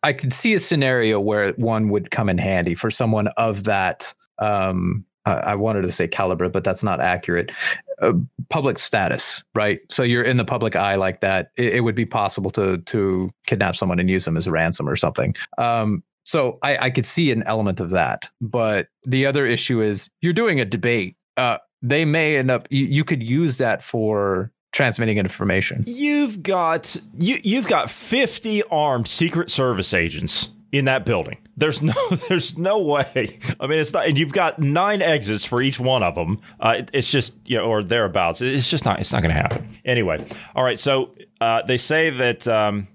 I 0.02 0.12
could 0.12 0.33
see 0.33 0.55
a 0.55 0.61
scenario 0.61 1.21
where 1.21 1.52
one 1.52 1.88
would 1.88 2.11
come 2.11 2.29
in 2.29 2.38
handy 2.38 2.75
for 2.75 2.91
someone 2.91 3.29
of 3.37 3.64
that 3.64 4.14
um 4.38 5.05
I 5.25 5.55
wanted 5.55 5.83
to 5.83 5.93
say 5.93 6.09
caliber, 6.09 6.49
but 6.49 6.64
that's 6.64 6.83
not 6.83 7.00
accurate. 7.00 7.52
Uh, 8.00 8.14
public 8.49 8.76
status, 8.79 9.45
right? 9.55 9.79
So 9.88 10.02
you're 10.02 10.25
in 10.25 10.37
the 10.37 10.45
public 10.45 10.75
eye 10.75 10.97
like 10.97 11.21
that. 11.21 11.52
It, 11.57 11.75
it, 11.75 11.81
would 11.81 11.95
be 11.95 12.07
possible 12.07 12.50
to 12.52 12.79
to 12.79 13.31
kidnap 13.47 13.76
someone 13.76 14.00
and 14.00 14.11
use 14.11 14.25
them 14.25 14.37
as 14.37 14.49
a 14.49 14.50
ransom 14.50 14.88
or 14.88 14.97
something. 14.97 15.35
Um, 15.59 16.02
so 16.25 16.59
I, 16.62 16.76
I 16.76 16.91
could 16.91 17.07
see 17.07 17.31
an 17.31 17.43
element 17.45 17.81
of 17.81 17.91
that. 17.91 18.31
But 18.41 18.88
the 19.05 19.26
other 19.26 19.47
issue 19.47 19.81
is 19.81 20.11
you're 20.21 20.33
doing 20.33 20.61
a 20.61 20.64
debate. 20.64 21.17
Uh, 21.37 21.59
they 21.81 22.05
may 22.05 22.37
end 22.37 22.50
up. 22.50 22.69
You, 22.71 22.87
you 22.87 23.05
could 23.05 23.23
use 23.23 23.59
that 23.59 23.83
for 23.83 24.52
transmitting 24.73 25.19
information. 25.19 25.85
You've 25.87 26.43
got 26.43 26.97
you 27.19 27.41
you've 27.43 27.67
got 27.67 27.91
50 27.91 28.62
armed 28.64 29.09
secret 29.09 29.50
service 29.50 29.93
agents 29.93 30.50
in 30.73 30.87
that 30.87 31.05
building. 31.05 31.37
There's 31.57 31.83
no, 31.83 31.93
there's 32.29 32.57
no 32.57 32.81
way. 32.81 33.38
I 33.61 33.67
mean, 33.67 33.79
it's 33.79 33.93
not, 33.93 34.07
and 34.07 34.19
you've 34.19 34.33
got 34.33 34.59
nine 34.59 35.02
exits 35.02 35.45
for 35.45 35.61
each 35.61 35.79
one 35.79 36.02
of 36.02 36.14
them. 36.14 36.41
Uh, 36.59 36.76
it, 36.79 36.91
it's 36.95 37.11
just, 37.11 37.38
you 37.49 37.59
know, 37.59 37.64
or 37.64 37.85
thereabouts. 37.85 38.41
It's 38.41 38.71
just 38.71 38.85
not, 38.87 38.99
it's 38.99 39.12
not 39.12 39.23
going 39.23 39.35
to 39.35 39.41
happen. 39.41 39.69
Anyway, 39.85 40.25
all 40.57 40.64
right. 40.64 40.81
So 40.81 41.14
uh, 41.41 41.62
they 41.62 41.76
say 41.76 42.09
that 42.09 42.49
um, 42.49 42.88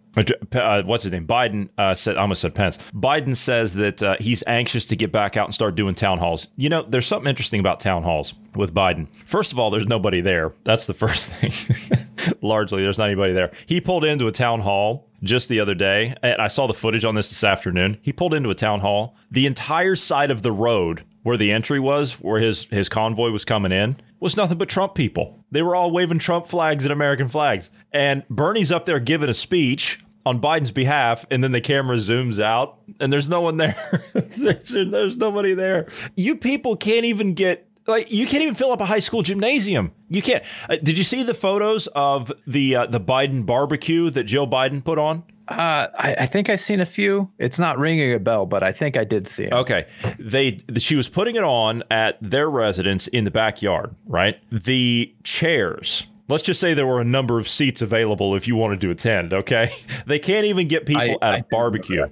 uh, 0.53 0.83
what's 0.83 1.03
his 1.03 1.11
name? 1.11 1.27
Biden 1.27 1.69
uh, 1.77 1.93
said, 1.93 2.17
I 2.17 2.21
almost 2.21 2.41
said 2.41 2.55
Pence. 2.55 2.77
Biden 2.93 3.35
says 3.35 3.73
that 3.75 4.01
uh, 4.01 4.15
he's 4.19 4.43
anxious 4.47 4.85
to 4.87 4.95
get 4.95 5.11
back 5.11 5.37
out 5.37 5.45
and 5.45 5.53
start 5.53 5.75
doing 5.75 5.95
town 5.95 6.17
halls. 6.19 6.47
You 6.55 6.69
know, 6.69 6.83
there's 6.83 7.05
something 7.05 7.29
interesting 7.29 7.59
about 7.59 7.79
town 7.79 8.03
halls 8.03 8.33
with 8.55 8.73
Biden. 8.73 9.07
First 9.25 9.51
of 9.51 9.59
all, 9.59 9.69
there's 9.69 9.87
nobody 9.87 10.21
there. 10.21 10.53
That's 10.63 10.85
the 10.85 10.93
first 10.93 11.31
thing. 11.33 12.35
Largely, 12.41 12.83
there's 12.83 12.97
not 12.97 13.05
anybody 13.05 13.33
there. 13.33 13.51
He 13.65 13.81
pulled 13.81 14.05
into 14.05 14.27
a 14.27 14.31
town 14.31 14.61
hall 14.61 15.07
just 15.23 15.49
the 15.49 15.59
other 15.59 15.75
day, 15.75 16.15
and 16.21 16.41
I 16.41 16.47
saw 16.47 16.67
the 16.67 16.73
footage 16.73 17.05
on 17.05 17.15
this 17.15 17.29
this 17.29 17.43
afternoon. 17.43 17.97
He 18.01 18.13
pulled 18.13 18.33
into 18.33 18.49
a 18.49 18.55
town 18.55 18.81
hall. 18.81 19.15
The 19.31 19.45
entire 19.45 19.95
side 19.95 20.31
of 20.31 20.41
the 20.41 20.51
road 20.51 21.03
where 21.23 21.37
the 21.37 21.51
entry 21.51 21.79
was, 21.79 22.13
where 22.21 22.39
his 22.39 22.65
his 22.65 22.87
convoy 22.87 23.31
was 23.31 23.43
coming 23.43 23.71
in, 23.71 23.97
was 24.19 24.37
nothing 24.37 24.57
but 24.57 24.69
Trump 24.69 24.95
people. 24.95 25.43
They 25.51 25.61
were 25.61 25.75
all 25.75 25.91
waving 25.91 26.19
Trump 26.19 26.47
flags 26.47 26.85
and 26.85 26.91
American 26.91 27.27
flags. 27.27 27.69
And 27.91 28.27
Bernie's 28.29 28.71
up 28.71 28.85
there 28.85 28.99
giving 28.99 29.29
a 29.29 29.33
speech 29.33 30.03
on 30.27 30.41
Biden's 30.41 30.71
behalf, 30.71 31.25
and 31.31 31.43
then 31.43 31.51
the 31.51 31.61
camera 31.61 31.97
zooms 31.97 32.41
out, 32.41 32.79
and 32.99 33.11
there's 33.11 33.29
no 33.29 33.41
one 33.41 33.57
there. 33.57 33.75
there's, 34.13 34.69
there's 34.69 35.17
nobody 35.17 35.53
there. 35.53 35.87
You 36.15 36.35
people 36.35 36.75
can't 36.75 37.05
even 37.05 37.33
get 37.33 37.67
like 37.87 38.11
you 38.11 38.27
can't 38.27 38.43
even 38.43 38.55
fill 38.55 38.71
up 38.71 38.81
a 38.81 38.85
high 38.85 38.99
school 38.99 39.23
gymnasium. 39.23 39.93
You 40.09 40.21
can't. 40.21 40.43
Uh, 40.69 40.77
did 40.83 40.97
you 40.97 41.03
see 41.03 41.23
the 41.23 41.33
photos 41.33 41.87
of 41.87 42.31
the 42.45 42.75
uh, 42.75 42.85
the 42.87 42.99
Biden 42.99 43.45
barbecue 43.45 44.09
that 44.11 44.25
Joe 44.25 44.45
Biden 44.45 44.83
put 44.83 44.99
on? 44.99 45.23
Uh, 45.47 45.87
I, 45.97 46.15
I, 46.19 46.25
think 46.25 46.49
I've 46.49 46.59
seen 46.59 46.81
a 46.81 46.85
few. 46.85 47.31
It's 47.39 47.57
not 47.57 47.79
ringing 47.79 48.13
a 48.13 48.19
bell, 48.19 48.45
but 48.45 48.63
I 48.63 48.73
think 48.73 48.97
I 48.97 49.05
did 49.05 49.27
see 49.27 49.45
it. 49.45 49.53
Okay, 49.53 49.85
they 50.19 50.57
she 50.75 50.97
was 50.97 51.07
putting 51.07 51.37
it 51.37 51.43
on 51.43 51.83
at 51.89 52.17
their 52.21 52.49
residence 52.49 53.07
in 53.07 53.23
the 53.23 53.31
backyard. 53.31 53.95
Right, 54.05 54.37
the 54.51 55.15
chairs. 55.23 56.05
Let's 56.27 56.43
just 56.43 56.59
say 56.59 56.73
there 56.73 56.87
were 56.87 56.99
a 56.99 57.05
number 57.05 57.39
of 57.39 57.47
seats 57.47 57.81
available 57.81 58.35
if 58.35 58.47
you 58.47 58.55
wanted 58.55 58.81
to 58.81 58.91
attend. 58.91 59.33
Okay, 59.33 59.71
they 60.05 60.19
can't 60.19 60.45
even 60.45 60.67
get 60.67 60.85
people 60.85 61.17
I, 61.21 61.27
at 61.27 61.35
I 61.35 61.37
a 61.37 61.43
barbecue. 61.43 62.03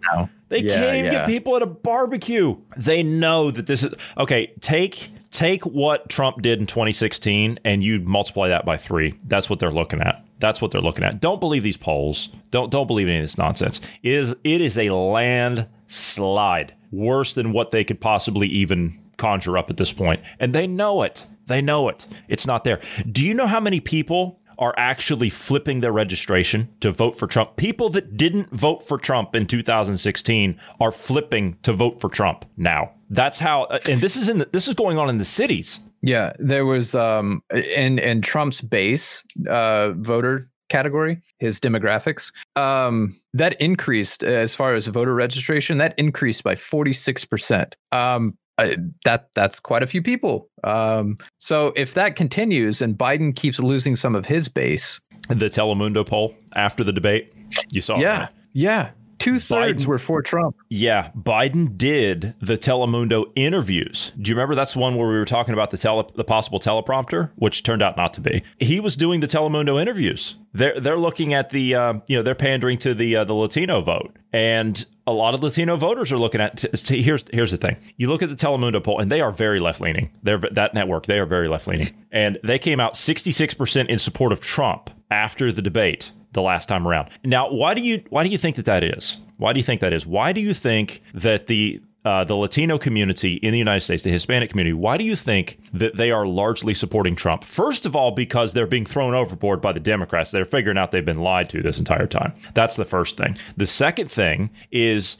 They 0.47 0.59
yeah, 0.59 0.75
can't 0.75 0.95
even 0.97 1.05
yeah. 1.05 1.11
get 1.11 1.27
people 1.27 1.55
at 1.55 1.61
a 1.61 1.67
barbecue. 1.67 2.57
They 2.77 3.03
know 3.03 3.51
that 3.51 3.67
this 3.67 3.83
is 3.83 3.93
okay. 4.17 4.53
Take 4.61 5.11
take 5.31 5.65
what 5.65 6.07
Trump 6.07 6.41
did 6.41 6.59
in 6.59 6.65
2016 6.65 7.59
and 7.65 7.83
you 7.83 7.99
multiply 7.99 8.47
that 8.47 8.65
by 8.65 8.77
three. 8.77 9.15
That's 9.25 9.49
what 9.49 9.59
they're 9.59 9.71
looking 9.71 10.01
at. 10.01 10.23
That's 10.39 10.61
what 10.61 10.71
they're 10.71 10.81
looking 10.81 11.03
at. 11.03 11.19
Don't 11.19 11.39
believe 11.39 11.63
these 11.63 11.77
polls. 11.77 12.29
Don't 12.51 12.69
don't 12.71 12.87
believe 12.87 13.07
any 13.07 13.17
of 13.17 13.23
this 13.23 13.37
nonsense. 13.37 13.81
It 14.03 14.13
is 14.13 14.35
it 14.43 14.61
is 14.61 14.77
a 14.77 14.89
landslide 14.91 16.73
worse 16.91 17.33
than 17.33 17.51
what 17.51 17.71
they 17.71 17.83
could 17.83 17.99
possibly 17.99 18.47
even 18.47 18.99
conjure 19.17 19.57
up 19.57 19.69
at 19.69 19.77
this 19.77 19.91
point, 19.91 20.21
and 20.39 20.53
they 20.53 20.67
know 20.67 21.03
it. 21.03 21.25
They 21.47 21.61
know 21.61 21.89
it. 21.89 22.05
It's 22.27 22.47
not 22.47 22.63
there. 22.63 22.79
Do 23.11 23.23
you 23.23 23.33
know 23.33 23.47
how 23.47 23.59
many 23.59 23.79
people 23.79 24.41
are 24.57 24.73
actually 24.77 25.29
flipping 25.29 25.81
their 25.81 25.91
registration 25.91 26.69
to 26.79 26.91
vote 26.91 27.17
for 27.17 27.27
Trump. 27.27 27.55
People 27.57 27.89
that 27.89 28.15
didn't 28.17 28.49
vote 28.51 28.87
for 28.87 28.97
Trump 28.97 29.35
in 29.35 29.45
2016 29.45 30.59
are 30.79 30.91
flipping 30.91 31.57
to 31.63 31.73
vote 31.73 31.99
for 31.99 32.09
Trump 32.09 32.45
now. 32.57 32.91
That's 33.09 33.39
how, 33.39 33.63
uh, 33.63 33.79
and 33.87 34.01
this 34.01 34.15
is 34.15 34.29
in 34.29 34.39
the, 34.39 34.49
this 34.51 34.67
is 34.67 34.73
going 34.73 34.97
on 34.97 35.09
in 35.09 35.17
the 35.17 35.25
cities. 35.25 35.79
Yeah, 36.01 36.33
there 36.37 36.65
was 36.65 36.93
um 36.93 37.41
in 37.51 37.97
in 37.97 38.21
Trump's 38.21 38.61
base 38.61 39.23
uh 39.49 39.91
voter 39.95 40.47
category, 40.69 41.21
his 41.39 41.59
demographics, 41.59 42.31
um, 42.55 43.19
that 43.33 43.59
increased 43.59 44.23
as 44.23 44.53
far 44.53 44.75
as 44.75 44.85
voter 44.85 45.15
registration. 45.15 45.79
That 45.79 45.95
increased 45.97 46.43
by 46.43 46.53
forty 46.53 46.93
six 46.93 47.25
percent. 47.25 47.75
Um, 47.91 48.37
uh, 48.57 48.75
that 49.03 49.29
that's 49.35 49.59
quite 49.59 49.83
a 49.83 49.87
few 49.87 50.01
people. 50.01 50.49
Um, 50.63 51.17
so 51.39 51.73
if 51.75 51.93
that 51.93 52.15
continues 52.15 52.81
and 52.81 52.97
Biden 52.97 53.35
keeps 53.35 53.59
losing 53.59 53.95
some 53.95 54.15
of 54.15 54.25
his 54.25 54.47
base, 54.47 54.99
the 55.29 55.47
Telemundo 55.47 56.05
poll 56.07 56.35
after 56.55 56.83
the 56.83 56.93
debate, 56.93 57.33
you 57.71 57.81
saw. 57.81 57.97
Yeah, 57.97 58.19
that. 58.19 58.33
yeah. 58.53 58.91
Two 59.25 59.39
thirds 59.39 59.87
were 59.87 59.97
for 59.97 60.21
Trump. 60.21 60.55
Yeah, 60.69 61.09
Biden 61.17 61.79
did 61.79 62.35
the 62.39 62.59
Telemundo 62.59 63.31
interviews. 63.35 64.11
Do 64.21 64.29
you 64.29 64.35
remember 64.35 64.53
that's 64.53 64.73
the 64.73 64.79
one 64.79 64.97
where 64.97 65.07
we 65.07 65.15
were 65.15 65.25
talking 65.25 65.55
about 65.55 65.71
the 65.71 65.79
tele, 65.79 66.07
the 66.13 66.23
possible 66.23 66.59
teleprompter, 66.59 67.31
which 67.35 67.63
turned 67.63 67.81
out 67.81 67.97
not 67.97 68.13
to 68.13 68.21
be. 68.21 68.43
He 68.59 68.79
was 68.79 68.95
doing 68.95 69.21
the 69.21 69.27
Telemundo 69.27 69.81
interviews. 69.81 70.35
They're 70.53 70.79
they're 70.79 70.99
looking 70.99 71.33
at 71.33 71.49
the 71.49 71.73
uh, 71.73 71.93
you 72.05 72.17
know 72.17 72.21
they're 72.21 72.35
pandering 72.35 72.77
to 72.79 72.93
the 72.93 73.15
uh, 73.15 73.23
the 73.23 73.33
Latino 73.33 73.81
vote, 73.81 74.15
and 74.31 74.85
a 75.07 75.11
lot 75.11 75.33
of 75.33 75.41
Latino 75.41 75.75
voters 75.75 76.11
are 76.11 76.19
looking 76.19 76.39
at. 76.39 76.57
T- 76.57 76.67
t- 76.67 77.01
here's 77.01 77.25
here's 77.33 77.49
the 77.49 77.57
thing: 77.57 77.77
you 77.97 78.09
look 78.09 78.21
at 78.21 78.29
the 78.29 78.35
Telemundo 78.35 78.83
poll, 78.83 78.99
and 78.99 79.11
they 79.11 79.21
are 79.21 79.31
very 79.31 79.59
left 79.59 79.81
leaning. 79.81 80.11
They're 80.21 80.37
that 80.37 80.75
network. 80.75 81.07
They 81.07 81.17
are 81.17 81.25
very 81.25 81.47
left 81.47 81.65
leaning, 81.65 81.95
and 82.11 82.37
they 82.43 82.59
came 82.59 82.79
out 82.79 82.95
66 82.95 83.55
percent 83.55 83.89
in 83.89 83.97
support 83.97 84.31
of 84.31 84.39
Trump 84.39 84.91
after 85.09 85.51
the 85.51 85.63
debate 85.63 86.11
the 86.35 86.41
last 86.43 86.67
time 86.67 86.87
around. 86.87 87.09
Now, 87.23 87.49
why 87.49 87.73
do 87.73 87.81
you 87.81 88.03
why 88.09 88.23
do 88.23 88.29
you 88.29 88.37
think 88.37 88.55
that 88.57 88.65
that 88.65 88.83
is? 88.83 89.17
Why 89.37 89.51
do 89.51 89.59
you 89.59 89.63
think 89.63 89.81
that 89.81 89.91
is? 89.91 90.05
Why 90.05 90.31
do 90.31 90.39
you 90.39 90.53
think 90.53 91.01
that 91.13 91.47
the 91.47 91.81
uh, 92.05 92.23
the 92.23 92.35
Latino 92.35 92.77
community 92.77 93.33
in 93.37 93.51
the 93.51 93.57
United 93.57 93.81
States, 93.81 94.03
the 94.03 94.11
Hispanic 94.11 94.51
community, 94.51 94.73
why 94.73 94.95
do 94.95 95.03
you 95.03 95.15
think 95.15 95.59
that 95.73 95.97
they 95.97 96.11
are 96.11 96.27
largely 96.27 96.75
supporting 96.75 97.15
Trump? 97.15 97.43
First 97.43 97.87
of 97.87 97.95
all, 97.95 98.11
because 98.11 98.53
they're 98.53 98.67
being 98.67 98.85
thrown 98.85 99.15
overboard 99.15 99.59
by 99.59 99.73
the 99.73 99.79
Democrats. 99.79 100.29
They're 100.29 100.45
figuring 100.45 100.77
out 100.77 100.91
they've 100.91 101.03
been 101.03 101.17
lied 101.17 101.49
to 101.49 101.63
this 101.63 101.79
entire 101.79 102.05
time. 102.05 102.33
That's 102.53 102.75
the 102.75 102.85
first 102.85 103.17
thing. 103.17 103.37
The 103.57 103.65
second 103.65 104.11
thing 104.11 104.51
is 104.71 105.17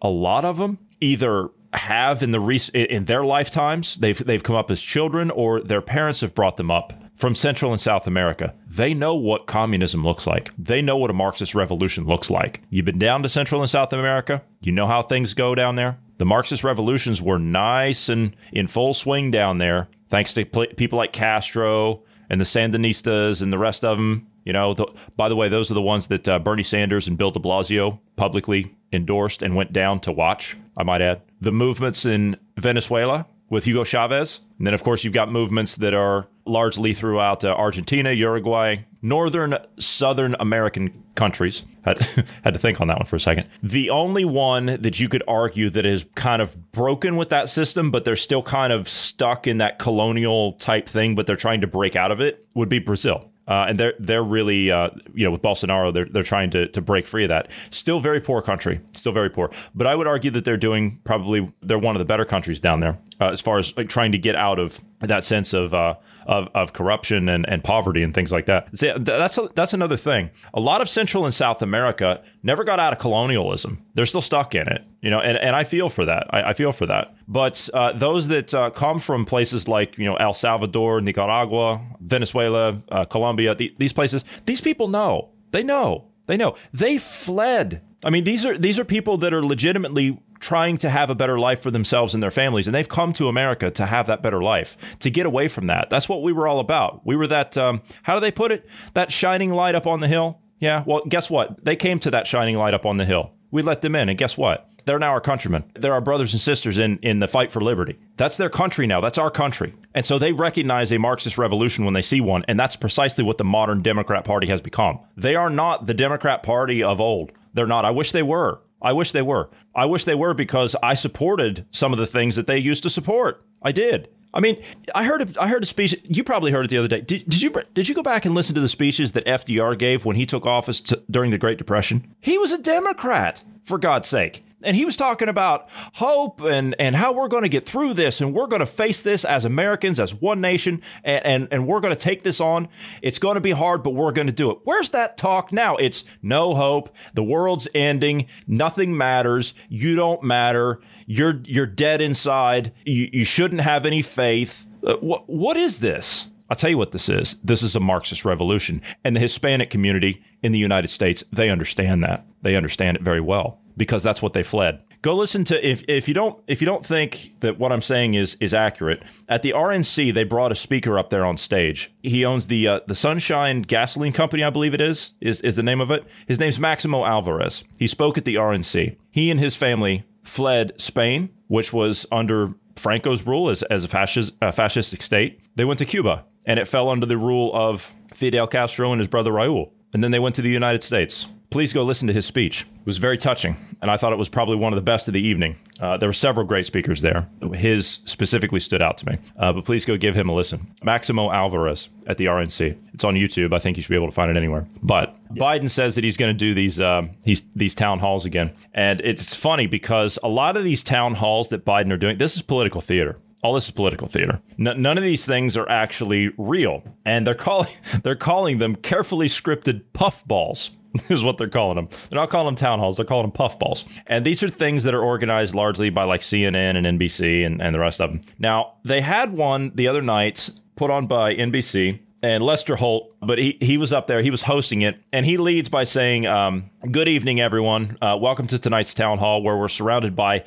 a 0.00 0.08
lot 0.08 0.44
of 0.44 0.58
them 0.58 0.78
either 1.00 1.50
have 1.74 2.22
in 2.22 2.30
the 2.30 2.40
rec- 2.40 2.74
in 2.74 3.04
their 3.04 3.24
lifetimes 3.24 3.96
they've 3.96 4.24
they've 4.24 4.42
come 4.42 4.56
up 4.56 4.70
as 4.70 4.80
children 4.80 5.30
or 5.30 5.60
their 5.60 5.82
parents 5.82 6.22
have 6.22 6.34
brought 6.34 6.56
them 6.56 6.70
up 6.70 6.94
from 7.18 7.34
Central 7.34 7.72
and 7.72 7.80
South 7.80 8.06
America. 8.06 8.54
They 8.68 8.94
know 8.94 9.14
what 9.14 9.46
communism 9.46 10.04
looks 10.04 10.26
like. 10.26 10.52
They 10.56 10.80
know 10.80 10.96
what 10.96 11.10
a 11.10 11.14
Marxist 11.14 11.54
revolution 11.54 12.06
looks 12.06 12.30
like. 12.30 12.62
You've 12.70 12.84
been 12.84 12.98
down 12.98 13.24
to 13.24 13.28
Central 13.28 13.60
and 13.60 13.68
South 13.68 13.92
America. 13.92 14.42
You 14.60 14.72
know 14.72 14.86
how 14.86 15.02
things 15.02 15.34
go 15.34 15.54
down 15.54 15.74
there. 15.74 15.98
The 16.18 16.24
Marxist 16.24 16.62
revolutions 16.62 17.20
were 17.20 17.38
nice 17.38 18.08
and 18.08 18.36
in 18.52 18.68
full 18.68 18.94
swing 18.94 19.30
down 19.30 19.58
there, 19.58 19.88
thanks 20.08 20.32
to 20.34 20.44
people 20.44 20.96
like 20.96 21.12
Castro 21.12 22.02
and 22.30 22.40
the 22.40 22.44
Sandinistas 22.44 23.42
and 23.42 23.52
the 23.52 23.58
rest 23.58 23.84
of 23.84 23.98
them. 23.98 24.28
You 24.44 24.52
know, 24.52 24.74
the, 24.74 24.86
by 25.16 25.28
the 25.28 25.36
way, 25.36 25.48
those 25.48 25.70
are 25.70 25.74
the 25.74 25.82
ones 25.82 26.06
that 26.06 26.26
uh, 26.26 26.38
Bernie 26.38 26.62
Sanders 26.62 27.08
and 27.08 27.18
Bill 27.18 27.30
de 27.30 27.40
Blasio 27.40 27.98
publicly 28.16 28.74
endorsed 28.92 29.42
and 29.42 29.54
went 29.54 29.72
down 29.72 30.00
to 30.00 30.12
watch, 30.12 30.56
I 30.76 30.84
might 30.84 31.02
add. 31.02 31.20
The 31.40 31.52
movements 31.52 32.06
in 32.06 32.36
Venezuela 32.56 33.26
with 33.50 33.64
Hugo 33.64 33.84
Chavez. 33.84 34.40
And 34.58 34.66
then, 34.66 34.74
of 34.74 34.82
course, 34.82 35.04
you've 35.04 35.14
got 35.14 35.30
movements 35.30 35.76
that 35.76 35.94
are 35.94 36.28
largely 36.48 36.94
throughout 36.94 37.44
uh, 37.44 37.54
Argentina, 37.54 38.12
Uruguay, 38.12 38.78
northern, 39.02 39.56
southern 39.78 40.34
American 40.40 41.04
countries. 41.14 41.62
Had, 41.82 41.98
had 42.44 42.54
to 42.54 42.58
think 42.58 42.80
on 42.80 42.88
that 42.88 42.98
one 42.98 43.06
for 43.06 43.16
a 43.16 43.20
second. 43.20 43.48
The 43.62 43.90
only 43.90 44.24
one 44.24 44.66
that 44.66 45.00
you 45.00 45.08
could 45.08 45.22
argue 45.28 45.70
that 45.70 45.86
is 45.86 46.06
kind 46.14 46.42
of 46.42 46.72
broken 46.72 47.16
with 47.16 47.28
that 47.30 47.48
system, 47.48 47.90
but 47.90 48.04
they're 48.04 48.16
still 48.16 48.42
kind 48.42 48.72
of 48.72 48.88
stuck 48.88 49.46
in 49.46 49.58
that 49.58 49.78
colonial 49.78 50.52
type 50.54 50.88
thing, 50.88 51.14
but 51.14 51.26
they're 51.26 51.36
trying 51.36 51.60
to 51.60 51.66
break 51.66 51.96
out 51.96 52.10
of 52.10 52.20
it, 52.20 52.46
would 52.54 52.68
be 52.68 52.78
Brazil. 52.78 53.30
Uh, 53.46 53.64
and 53.66 53.80
they're 53.80 53.94
they're 53.98 54.22
really 54.22 54.70
uh, 54.70 54.90
you 55.14 55.24
know 55.24 55.30
with 55.30 55.40
Bolsonaro 55.40 55.90
they're 55.90 56.04
they're 56.04 56.22
trying 56.22 56.50
to 56.50 56.68
to 56.68 56.82
break 56.82 57.06
free 57.06 57.24
of 57.24 57.28
that. 57.28 57.50
Still 57.70 57.98
very 57.98 58.20
poor 58.20 58.42
country, 58.42 58.80
still 58.92 59.12
very 59.12 59.30
poor. 59.30 59.50
But 59.74 59.86
I 59.86 59.94
would 59.94 60.06
argue 60.06 60.30
that 60.32 60.44
they're 60.44 60.58
doing 60.58 61.00
probably 61.04 61.48
they're 61.62 61.78
one 61.78 61.96
of 61.96 61.98
the 61.98 62.04
better 62.04 62.26
countries 62.26 62.60
down 62.60 62.80
there 62.80 62.98
uh, 63.20 63.30
as 63.30 63.40
far 63.40 63.58
as 63.58 63.76
like 63.76 63.88
trying 63.88 64.12
to 64.12 64.18
get 64.18 64.36
out 64.36 64.58
of 64.58 64.80
that 65.00 65.24
sense 65.24 65.52
of 65.52 65.74
uh, 65.74 65.94
of, 66.28 66.48
of 66.54 66.74
corruption 66.74 67.28
and, 67.28 67.48
and 67.48 67.64
poverty 67.64 68.02
and 68.02 68.12
things 68.14 68.30
like 68.30 68.46
that. 68.46 68.68
That's 68.72 69.38
a, 69.38 69.48
that's 69.54 69.72
another 69.72 69.96
thing. 69.96 70.30
A 70.52 70.60
lot 70.60 70.82
of 70.82 70.88
Central 70.88 71.24
and 71.24 71.32
South 71.32 71.62
America 71.62 72.22
never 72.42 72.64
got 72.64 72.78
out 72.78 72.92
of 72.92 72.98
colonialism. 72.98 73.82
They're 73.94 74.06
still 74.06 74.20
stuck 74.20 74.54
in 74.54 74.68
it, 74.68 74.84
you 75.00 75.10
know, 75.10 75.20
and, 75.20 75.38
and 75.38 75.56
I 75.56 75.64
feel 75.64 75.88
for 75.88 76.04
that. 76.04 76.26
I, 76.30 76.50
I 76.50 76.52
feel 76.52 76.72
for 76.72 76.84
that. 76.86 77.16
But 77.26 77.68
uh, 77.72 77.92
those 77.92 78.28
that 78.28 78.52
uh, 78.52 78.70
come 78.70 79.00
from 79.00 79.24
places 79.24 79.66
like 79.66 79.96
you 79.96 80.04
know 80.04 80.16
El 80.16 80.34
Salvador, 80.34 81.00
Nicaragua, 81.00 81.80
Venezuela, 82.00 82.82
uh, 82.90 83.04
Colombia, 83.06 83.54
the, 83.54 83.74
these 83.78 83.94
places, 83.94 84.24
these 84.44 84.60
people 84.60 84.88
know. 84.88 85.30
They 85.50 85.62
know. 85.62 86.04
They 86.26 86.36
know. 86.36 86.56
They 86.74 86.98
fled. 86.98 87.80
I 88.04 88.10
mean, 88.10 88.24
these 88.24 88.44
are 88.46 88.56
these 88.56 88.78
are 88.78 88.84
people 88.84 89.16
that 89.18 89.34
are 89.34 89.44
legitimately 89.44 90.20
trying 90.40 90.78
to 90.78 90.90
have 90.90 91.10
a 91.10 91.14
better 91.14 91.38
life 91.38 91.60
for 91.60 91.70
themselves 91.70 92.14
and 92.14 92.22
their 92.22 92.30
families. 92.30 92.68
And 92.68 92.74
they've 92.74 92.88
come 92.88 93.12
to 93.14 93.28
America 93.28 93.70
to 93.72 93.86
have 93.86 94.06
that 94.06 94.22
better 94.22 94.42
life, 94.42 94.76
to 95.00 95.10
get 95.10 95.26
away 95.26 95.48
from 95.48 95.66
that. 95.66 95.90
That's 95.90 96.08
what 96.08 96.22
we 96.22 96.32
were 96.32 96.46
all 96.46 96.60
about. 96.60 97.04
We 97.04 97.16
were 97.16 97.26
that, 97.26 97.56
um, 97.56 97.82
how 98.04 98.14
do 98.14 98.20
they 98.20 98.30
put 98.30 98.52
it? 98.52 98.66
That 98.94 99.10
shining 99.10 99.50
light 99.50 99.74
up 99.74 99.86
on 99.86 100.00
the 100.00 100.08
hill. 100.08 100.38
Yeah. 100.60 100.84
Well, 100.86 101.02
guess 101.08 101.30
what? 101.30 101.64
They 101.64 101.76
came 101.76 101.98
to 102.00 102.10
that 102.10 102.26
shining 102.26 102.56
light 102.56 102.74
up 102.74 102.86
on 102.86 102.96
the 102.98 103.04
hill. 103.04 103.32
We 103.50 103.62
let 103.62 103.80
them 103.80 103.94
in. 103.94 104.08
And 104.08 104.18
guess 104.18 104.36
what? 104.36 104.68
They're 104.84 104.98
now 104.98 105.10
our 105.10 105.20
countrymen. 105.20 105.64
They're 105.74 105.92
our 105.92 106.00
brothers 106.00 106.32
and 106.32 106.40
sisters 106.40 106.78
in, 106.78 106.98
in 107.02 107.18
the 107.18 107.28
fight 107.28 107.52
for 107.52 107.60
liberty. 107.60 107.98
That's 108.16 108.38
their 108.38 108.48
country 108.48 108.86
now. 108.86 109.00
That's 109.00 109.18
our 109.18 109.30
country. 109.30 109.74
And 109.94 110.06
so 110.06 110.18
they 110.18 110.32
recognize 110.32 110.92
a 110.92 110.98
Marxist 110.98 111.36
revolution 111.36 111.84
when 111.84 111.94
they 111.94 112.02
see 112.02 112.20
one. 112.20 112.44
And 112.48 112.58
that's 112.58 112.76
precisely 112.76 113.22
what 113.22 113.38
the 113.38 113.44
modern 113.44 113.80
Democrat 113.80 114.24
Party 114.24 114.46
has 114.46 114.62
become. 114.62 115.00
They 115.16 115.34
are 115.36 115.50
not 115.50 115.86
the 115.86 115.94
Democrat 115.94 116.42
Party 116.42 116.82
of 116.82 117.00
old. 117.00 117.32
They're 117.54 117.66
not. 117.66 117.84
I 117.84 117.90
wish 117.90 118.12
they 118.12 118.22
were. 118.22 118.60
I 118.80 118.92
wish 118.92 119.12
they 119.12 119.22
were. 119.22 119.50
I 119.74 119.86
wish 119.86 120.04
they 120.04 120.14
were 120.14 120.34
because 120.34 120.76
I 120.82 120.94
supported 120.94 121.66
some 121.72 121.92
of 121.92 121.98
the 121.98 122.06
things 122.06 122.36
that 122.36 122.46
they 122.46 122.58
used 122.58 122.82
to 122.84 122.90
support. 122.90 123.42
I 123.62 123.72
did. 123.72 124.08
I 124.32 124.40
mean, 124.40 124.62
I 124.94 125.04
heard 125.04 125.22
a, 125.22 125.42
I 125.42 125.48
heard 125.48 125.62
a 125.62 125.66
speech. 125.66 125.96
You 126.04 126.22
probably 126.22 126.52
heard 126.52 126.66
it 126.66 126.68
the 126.68 126.78
other 126.78 126.88
day. 126.88 127.00
Did, 127.00 127.28
did 127.28 127.42
you 127.42 127.52
did 127.74 127.88
you 127.88 127.94
go 127.94 128.02
back 128.02 128.24
and 128.24 128.34
listen 128.34 128.54
to 128.54 128.60
the 128.60 128.68
speeches 128.68 129.12
that 129.12 129.24
FDR 129.24 129.76
gave 129.78 130.04
when 130.04 130.16
he 130.16 130.26
took 130.26 130.46
office 130.46 130.80
to, 130.82 131.02
during 131.10 131.30
the 131.30 131.38
Great 131.38 131.58
Depression? 131.58 132.14
He 132.20 132.38
was 132.38 132.52
a 132.52 132.60
Democrat, 132.60 133.42
for 133.64 133.78
God's 133.78 134.08
sake 134.08 134.44
and 134.62 134.76
he 134.76 134.84
was 134.84 134.96
talking 134.96 135.28
about 135.28 135.68
hope 135.94 136.40
and 136.40 136.74
and 136.78 136.96
how 136.96 137.12
we're 137.12 137.28
going 137.28 137.44
to 137.44 137.48
get 137.48 137.66
through 137.66 137.94
this 137.94 138.20
and 138.20 138.34
we're 138.34 138.46
going 138.46 138.60
to 138.60 138.66
face 138.66 139.02
this 139.02 139.24
as 139.24 139.44
Americans 139.44 140.00
as 140.00 140.14
one 140.14 140.40
nation 140.40 140.82
and 141.04 141.24
and, 141.24 141.48
and 141.50 141.66
we're 141.66 141.80
going 141.80 141.94
to 141.94 142.00
take 142.00 142.22
this 142.22 142.40
on. 142.40 142.68
It's 143.02 143.18
going 143.18 143.34
to 143.34 143.40
be 143.40 143.50
hard, 143.52 143.82
but 143.82 143.90
we're 143.90 144.12
going 144.12 144.26
to 144.26 144.32
do 144.32 144.50
it. 144.50 144.58
Where's 144.64 144.90
that 144.90 145.16
talk 145.16 145.52
now? 145.52 145.76
It's 145.76 146.04
no 146.22 146.54
hope. 146.54 146.94
The 147.14 147.22
world's 147.22 147.68
ending. 147.74 148.26
Nothing 148.46 148.96
matters. 148.96 149.54
You 149.68 149.94
don't 149.94 150.22
matter. 150.22 150.80
You're 151.06 151.40
you're 151.44 151.66
dead 151.66 152.00
inside. 152.00 152.72
You 152.84 153.08
you 153.12 153.24
shouldn't 153.24 153.60
have 153.60 153.86
any 153.86 154.02
faith. 154.02 154.66
Uh, 154.84 154.96
what 154.96 155.28
what 155.28 155.56
is 155.56 155.80
this? 155.80 156.30
I'll 156.50 156.56
tell 156.56 156.70
you 156.70 156.78
what 156.78 156.92
this 156.92 157.10
is. 157.10 157.36
This 157.44 157.62
is 157.62 157.76
a 157.76 157.80
Marxist 157.80 158.24
revolution. 158.24 158.80
And 159.04 159.14
the 159.14 159.20
Hispanic 159.20 159.68
community 159.68 160.24
in 160.42 160.50
the 160.50 160.58
United 160.58 160.88
States, 160.88 161.22
they 161.30 161.50
understand 161.50 162.02
that. 162.04 162.24
They 162.40 162.56
understand 162.56 162.96
it 162.96 163.02
very 163.02 163.20
well 163.20 163.60
because 163.78 164.02
that's 164.02 164.20
what 164.20 164.34
they 164.34 164.42
fled. 164.42 164.82
Go 165.00 165.14
listen 165.14 165.44
to 165.44 165.66
if 165.66 165.82
if 165.88 166.08
you 166.08 166.14
don't 166.14 166.42
if 166.48 166.60
you 166.60 166.66
don't 166.66 166.84
think 166.84 167.32
that 167.40 167.58
what 167.58 167.72
I'm 167.72 167.80
saying 167.80 168.14
is 168.14 168.36
is 168.40 168.52
accurate. 168.52 169.02
At 169.28 169.42
the 169.42 169.52
RNC, 169.52 170.12
they 170.12 170.24
brought 170.24 170.50
a 170.50 170.56
speaker 170.56 170.98
up 170.98 171.08
there 171.10 171.24
on 171.24 171.36
stage. 171.36 171.92
He 172.02 172.24
owns 172.24 172.48
the 172.48 172.66
uh, 172.66 172.80
the 172.86 172.96
Sunshine 172.96 173.62
Gasoline 173.62 174.12
Company, 174.12 174.42
I 174.42 174.50
believe 174.50 174.74
it 174.74 174.80
is 174.80 175.12
is 175.20 175.40
is 175.40 175.56
the 175.56 175.62
name 175.62 175.80
of 175.80 175.90
it. 175.90 176.04
His 176.26 176.40
name's 176.40 176.58
Maximo 176.58 177.04
Alvarez. 177.04 177.64
He 177.78 177.86
spoke 177.86 178.18
at 178.18 178.24
the 178.24 178.34
RNC. 178.34 178.96
He 179.10 179.30
and 179.30 179.38
his 179.38 179.54
family 179.54 180.04
fled 180.24 180.78
Spain, 180.80 181.30
which 181.46 181.72
was 181.72 182.04
under 182.12 182.52
Franco's 182.76 183.26
rule 183.26 183.48
as, 183.48 183.62
as 183.64 183.84
a 183.84 183.88
fascist, 183.88 184.34
uh, 184.42 184.50
fascistic 184.50 185.02
state. 185.02 185.40
They 185.56 185.64
went 185.64 185.78
to 185.78 185.84
Cuba, 185.84 186.24
and 186.46 186.58
it 186.58 186.66
fell 186.66 186.90
under 186.90 187.06
the 187.06 187.18
rule 187.18 187.50
of 187.54 187.92
Fidel 188.14 188.46
Castro 188.46 188.92
and 188.92 189.00
his 189.00 189.08
brother 189.08 189.32
Raul. 189.32 189.70
And 189.92 190.04
then 190.04 190.10
they 190.10 190.18
went 190.18 190.34
to 190.36 190.42
the 190.42 190.50
United 190.50 190.82
States. 190.82 191.26
Please 191.50 191.72
go 191.72 191.82
listen 191.82 192.06
to 192.08 192.12
his 192.12 192.26
speech. 192.26 192.62
It 192.62 192.86
was 192.86 192.98
very 192.98 193.16
touching, 193.16 193.56
and 193.80 193.90
I 193.90 193.96
thought 193.96 194.12
it 194.12 194.18
was 194.18 194.28
probably 194.28 194.56
one 194.56 194.72
of 194.72 194.76
the 194.76 194.82
best 194.82 195.08
of 195.08 195.14
the 195.14 195.20
evening. 195.20 195.56
Uh, 195.80 195.96
there 195.96 196.08
were 196.08 196.12
several 196.12 196.46
great 196.46 196.66
speakers 196.66 197.00
there. 197.00 197.26
His 197.54 198.00
specifically 198.04 198.60
stood 198.60 198.82
out 198.82 198.98
to 198.98 199.10
me, 199.10 199.18
uh, 199.38 199.52
but 199.54 199.64
please 199.64 199.86
go 199.86 199.96
give 199.96 200.14
him 200.14 200.28
a 200.28 200.34
listen. 200.34 200.66
Maximo 200.82 201.30
Alvarez 201.30 201.88
at 202.06 202.18
the 202.18 202.26
RNC. 202.26 202.76
It's 202.92 203.04
on 203.04 203.14
YouTube. 203.14 203.54
I 203.54 203.60
think 203.60 203.78
you 203.78 203.82
should 203.82 203.90
be 203.90 203.96
able 203.96 204.08
to 204.08 204.12
find 204.12 204.30
it 204.30 204.36
anywhere. 204.36 204.66
But 204.82 205.16
Biden 205.34 205.70
says 205.70 205.94
that 205.94 206.04
he's 206.04 206.18
going 206.18 206.34
to 206.34 206.38
do 206.38 206.52
these 206.52 206.80
um, 206.80 207.10
he's, 207.24 207.46
these 207.56 207.74
town 207.74 208.00
halls 208.00 208.26
again, 208.26 208.52
and 208.74 209.00
it's 209.00 209.34
funny 209.34 209.66
because 209.66 210.18
a 210.22 210.28
lot 210.28 210.56
of 210.58 210.64
these 210.64 210.84
town 210.84 211.14
halls 211.14 211.48
that 211.48 211.64
Biden 211.64 211.90
are 211.92 211.98
doing, 211.98 212.18
this 212.18 212.36
is 212.36 212.42
political 212.42 212.82
theater 212.82 213.16
all 213.42 213.54
this 213.54 213.66
is 213.66 213.70
political 213.70 214.08
theater. 214.08 214.40
None 214.56 214.98
of 214.98 215.04
these 215.04 215.24
things 215.24 215.56
are 215.56 215.68
actually 215.68 216.30
real, 216.36 216.82
and 217.04 217.26
they're 217.26 217.34
calling 217.34 217.70
they're 218.02 218.16
calling 218.16 218.58
them 218.58 218.76
carefully 218.76 219.28
scripted 219.28 219.82
puffballs. 219.92 220.70
Is 221.08 221.22
what 221.22 221.38
they're 221.38 221.48
calling 221.48 221.76
them. 221.76 221.88
They're 222.08 222.18
not 222.18 222.30
calling 222.30 222.46
them 222.46 222.54
town 222.54 222.78
halls. 222.78 222.96
They're 222.96 223.06
calling 223.06 223.24
them 223.24 223.32
puffballs. 223.32 223.84
And 224.06 224.24
these 224.24 224.42
are 224.42 224.48
things 224.48 224.84
that 224.84 224.94
are 224.94 225.02
organized 225.02 225.54
largely 225.54 225.90
by 225.90 226.04
like 226.04 226.22
CNN 226.22 226.76
and 226.76 226.98
NBC 226.98 227.44
and, 227.44 227.60
and 227.60 227.74
the 227.74 227.78
rest 227.78 228.00
of 228.00 228.10
them. 228.10 228.20
Now 228.38 228.74
they 228.84 229.00
had 229.00 229.32
one 229.32 229.72
the 229.74 229.88
other 229.88 230.02
night 230.02 230.50
put 230.76 230.90
on 230.90 231.06
by 231.06 231.34
NBC 231.34 232.00
and 232.22 232.42
Lester 232.42 232.76
Holt, 232.76 233.14
but 233.20 233.38
he, 233.38 233.58
he 233.60 233.76
was 233.76 233.92
up 233.92 234.06
there. 234.06 234.22
He 234.22 234.30
was 234.30 234.42
hosting 234.42 234.82
it, 234.82 235.00
and 235.12 235.24
he 235.24 235.36
leads 235.36 235.68
by 235.68 235.84
saying, 235.84 236.26
um, 236.26 236.70
Good 236.90 237.08
evening, 237.08 237.40
everyone. 237.40 237.96
Uh, 238.02 238.16
welcome 238.20 238.46
to 238.48 238.58
tonight's 238.58 238.94
town 238.94 239.18
hall 239.18 239.42
where 239.42 239.56
we're 239.56 239.68
surrounded 239.68 240.16
by 240.16 240.44